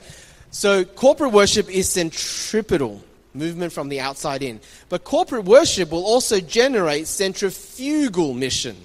[0.51, 3.03] so corporate worship is centripetal,
[3.35, 4.61] movement from the outside in.
[4.89, 8.77] But corporate worship will also generate centrifugal mission.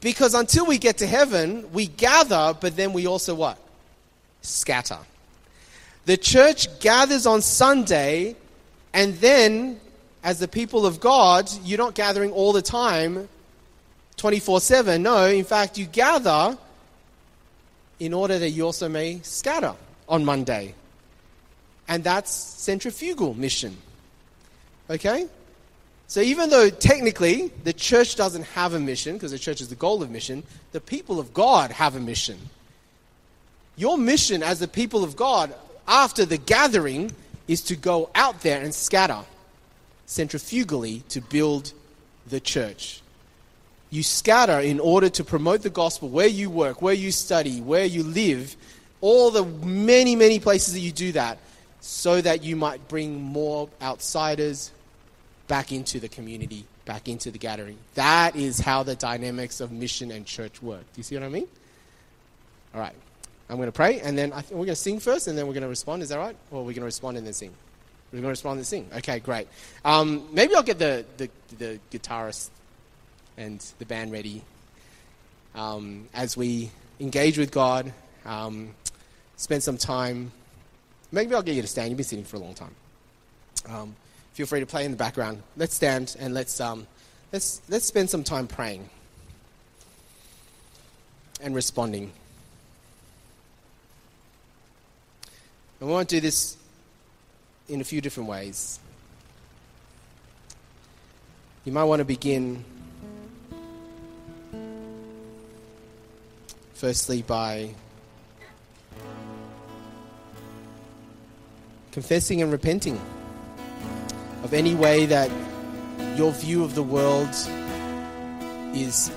[0.00, 3.58] Because until we get to heaven, we gather, but then we also what?
[4.40, 4.98] Scatter.
[6.06, 8.34] The church gathers on Sunday,
[8.92, 9.80] and then
[10.22, 13.28] as the people of God, you're not gathering all the time
[14.16, 15.02] 24 7.
[15.02, 16.56] No, in fact, you gather
[17.98, 19.74] in order that you also may scatter
[20.08, 20.74] on Monday.
[21.88, 23.76] And that's centrifugal mission.
[24.88, 25.26] Okay?
[26.06, 29.74] So even though technically the church doesn't have a mission, because the church is the
[29.74, 30.42] goal of mission,
[30.72, 32.38] the people of God have a mission.
[33.76, 35.54] Your mission as the people of God
[35.88, 37.10] after the gathering
[37.48, 39.24] is to go out there and scatter
[40.12, 41.72] centrifugally to build
[42.26, 43.00] the church.
[43.90, 47.84] You scatter in order to promote the gospel where you work, where you study, where
[47.84, 48.56] you live,
[49.00, 51.38] all the many, many places that you do that,
[51.80, 54.70] so that you might bring more outsiders
[55.48, 57.76] back into the community, back into the gathering.
[57.94, 60.80] That is how the dynamics of mission and church work.
[60.80, 61.48] Do you see what I mean?
[62.74, 62.94] All right.
[63.50, 65.62] I'm going to pray, and then we're going to sing first, and then we're going
[65.62, 66.02] to respond.
[66.02, 66.36] Is that right?
[66.50, 67.52] Or we're going to respond and then sing?
[68.12, 68.90] We're going to respond and sing.
[68.98, 69.48] Okay, great.
[69.86, 72.50] Um, maybe I'll get the, the, the, guitarist
[73.38, 74.42] and the band ready
[75.54, 77.90] um, as we engage with God,
[78.26, 78.74] um,
[79.36, 80.30] spend some time.
[81.10, 81.88] Maybe I'll get you to stand.
[81.88, 82.74] You've been sitting for a long time.
[83.66, 83.96] Um,
[84.34, 85.42] feel free to play in the background.
[85.56, 86.86] Let's stand and let's, um,
[87.32, 88.90] let's, let's spend some time praying
[91.40, 92.12] and responding.
[95.80, 96.58] And we won't do this
[97.72, 98.78] in a few different ways.
[101.64, 102.64] You might want to begin,
[106.74, 107.70] firstly, by
[111.92, 113.00] confessing and repenting
[114.42, 115.30] of any way that
[116.16, 117.30] your view of the world
[118.74, 119.10] is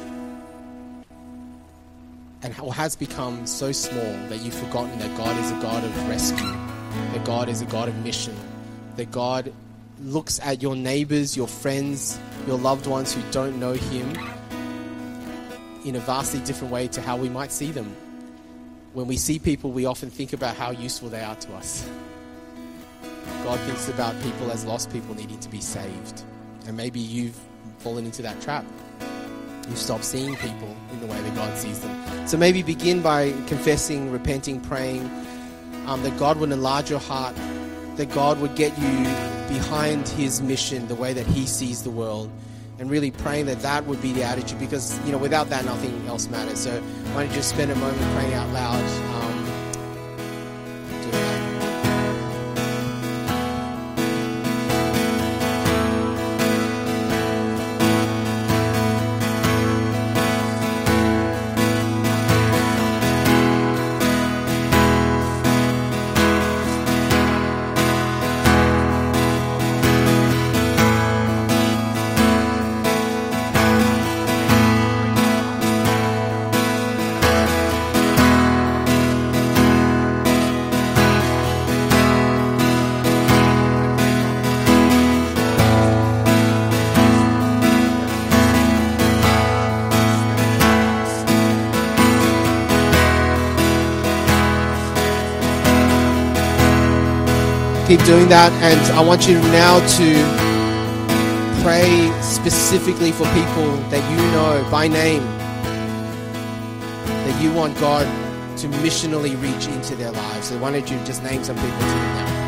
[2.41, 6.64] and has become so small that you've forgotten that God is a God of rescue
[7.13, 8.35] that God is a God of mission,
[8.95, 9.53] that God
[10.01, 14.17] looks at your neighbors, your friends, your loved ones who don't know Him
[15.85, 17.95] in a vastly different way to how we might see them.
[18.93, 21.87] When we see people, we often think about how useful they are to us.
[23.43, 26.23] God thinks about people as lost people needing to be saved.
[26.67, 27.39] And maybe you've
[27.79, 28.65] fallen into that trap.
[29.69, 32.27] You've stopped seeing people in the way that God sees them.
[32.27, 35.09] So maybe begin by confessing, repenting, praying,
[35.87, 37.35] um, that God would enlarge your heart,
[37.95, 39.03] that God would get you
[39.47, 42.31] behind His mission, the way that He sees the world,
[42.79, 46.05] and really praying that that would be the attitude because, you know, without that, nothing
[46.07, 46.59] else matters.
[46.59, 46.81] So
[47.13, 49.14] why don't you just spend a moment praying out loud?
[97.87, 98.51] Keep doing that.
[98.63, 100.07] And I want you now to
[101.63, 105.23] pray specifically for people that you know by name,
[107.09, 108.05] that you want God
[108.57, 110.47] to missionally reach into their lives.
[110.47, 112.44] So why don't you just name some people to me now?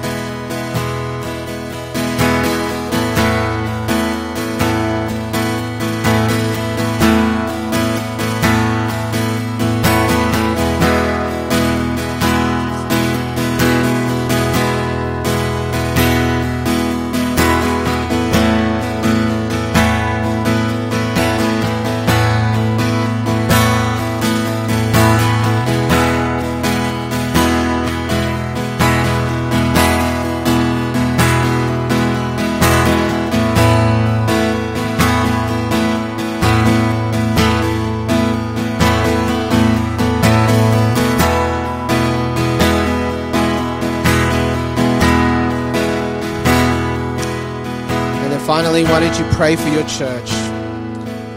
[48.78, 50.30] Finally, why don't you pray for your church?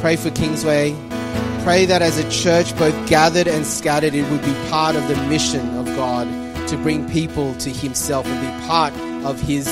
[0.03, 0.95] Pray for Kingsway.
[1.63, 5.17] Pray that as a church, both gathered and scattered, it would be part of the
[5.27, 6.29] mission of God
[6.69, 8.93] to bring people to Himself and be part
[9.25, 9.67] of His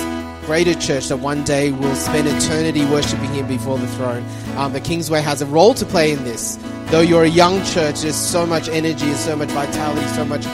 [0.47, 4.25] greater church that one day will spend eternity worshiping Him before the throne.
[4.57, 6.59] Um, the Kingsway has a role to play in this.
[6.87, 10.45] Though you're a young church, there's so much energy and so much vitality, so much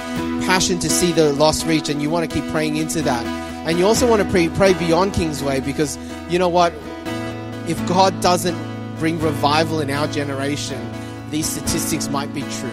[0.48, 3.43] passion to see the lost reach, and you want to keep praying into that.
[3.64, 5.98] And you also want to pray, pray beyond Kingsway because
[6.30, 6.72] you know what?
[7.66, 8.56] If God doesn't
[8.98, 10.78] bring revival in our generation,
[11.30, 12.72] these statistics might be true.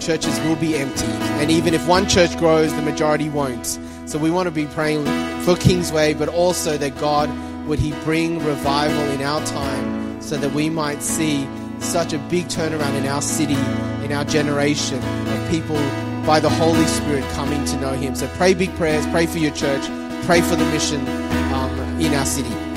[0.00, 1.06] Churches will be empty.
[1.06, 3.78] And even if one church grows, the majority won't.
[4.06, 5.04] So we want to be praying
[5.42, 7.30] for Kingsway, but also that God
[7.66, 11.46] would He bring revival in our time so that we might see
[11.78, 13.54] such a big turnaround in our city,
[14.04, 15.76] in our generation of people
[16.26, 18.14] by the Holy Spirit coming to know Him.
[18.14, 19.82] So pray big prayers, pray for your church,
[20.24, 21.00] pray for the mission
[21.52, 22.71] um, in our city.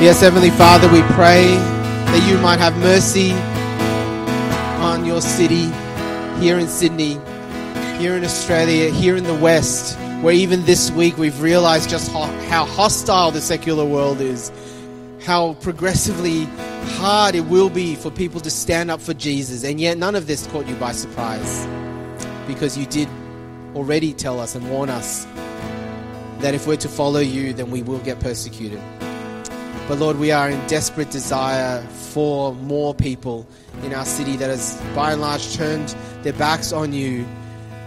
[0.00, 3.32] Yes, Heavenly Father, we pray that you might have mercy
[4.82, 5.66] on your city
[6.42, 7.18] here in Sydney,
[7.98, 12.24] here in Australia, here in the West, where even this week we've realized just how,
[12.48, 14.50] how hostile the secular world is,
[15.22, 16.44] how progressively
[16.96, 20.26] hard it will be for people to stand up for Jesus, and yet none of
[20.26, 21.66] this caught you by surprise
[22.46, 23.06] because you did
[23.74, 25.26] already tell us and warn us
[26.38, 28.80] that if we're to follow you, then we will get persecuted.
[29.90, 33.44] But Lord, we are in desperate desire for more people
[33.82, 37.26] in our city that has by and large turned their backs on you,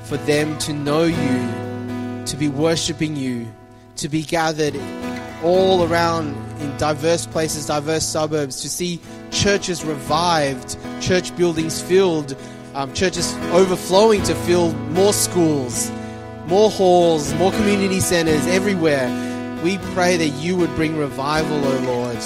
[0.03, 3.47] for them to know you, to be worshipping you,
[3.95, 4.77] to be gathered
[5.43, 8.99] all around in diverse places, diverse suburbs, to see
[9.31, 12.35] churches revived, church buildings filled,
[12.75, 15.89] um, churches overflowing to fill more schools,
[16.47, 19.32] more halls, more community centers everywhere
[19.63, 22.17] we pray that you would bring revival, O oh Lord,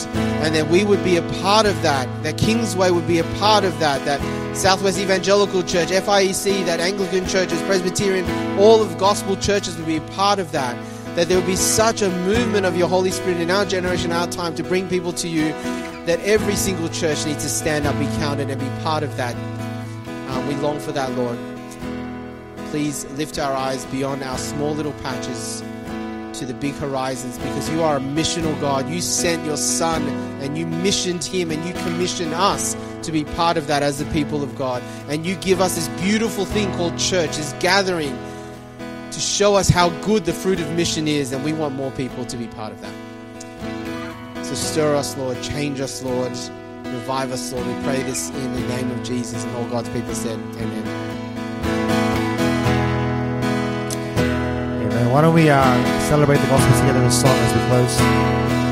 [0.41, 3.63] and that we would be a part of that, that Kingsway would be a part
[3.63, 4.19] of that, that
[4.57, 8.25] Southwest Evangelical Church, FIEC, that Anglican churches, Presbyterian,
[8.59, 10.75] all of gospel churches would be a part of that.
[11.15, 14.27] That there would be such a movement of your Holy Spirit in our generation, our
[14.27, 15.49] time, to bring people to you,
[16.05, 19.35] that every single church needs to stand up, be counted, and be part of that.
[20.29, 21.37] Um, we long for that, Lord.
[22.71, 25.63] Please lift our eyes beyond our small little patches
[26.37, 28.89] to the big horizons because you are a missional God.
[28.89, 30.03] You sent your Son
[30.41, 34.05] and you missioned him and you commissioned us to be part of that as the
[34.11, 34.83] people of God.
[35.09, 38.17] And you give us this beautiful thing called church, this gathering
[39.11, 41.31] to show us how good the fruit of mission is.
[41.31, 44.45] And we want more people to be part of that.
[44.45, 45.41] So stir us, Lord.
[45.41, 46.31] Change us, Lord.
[46.85, 47.65] Revive us, Lord.
[47.67, 49.43] We pray this in the name of Jesus.
[49.43, 51.26] And all God's people said, Amen.
[55.05, 55.63] Why don't we uh,
[56.09, 58.66] celebrate the gospel together in a song as we close?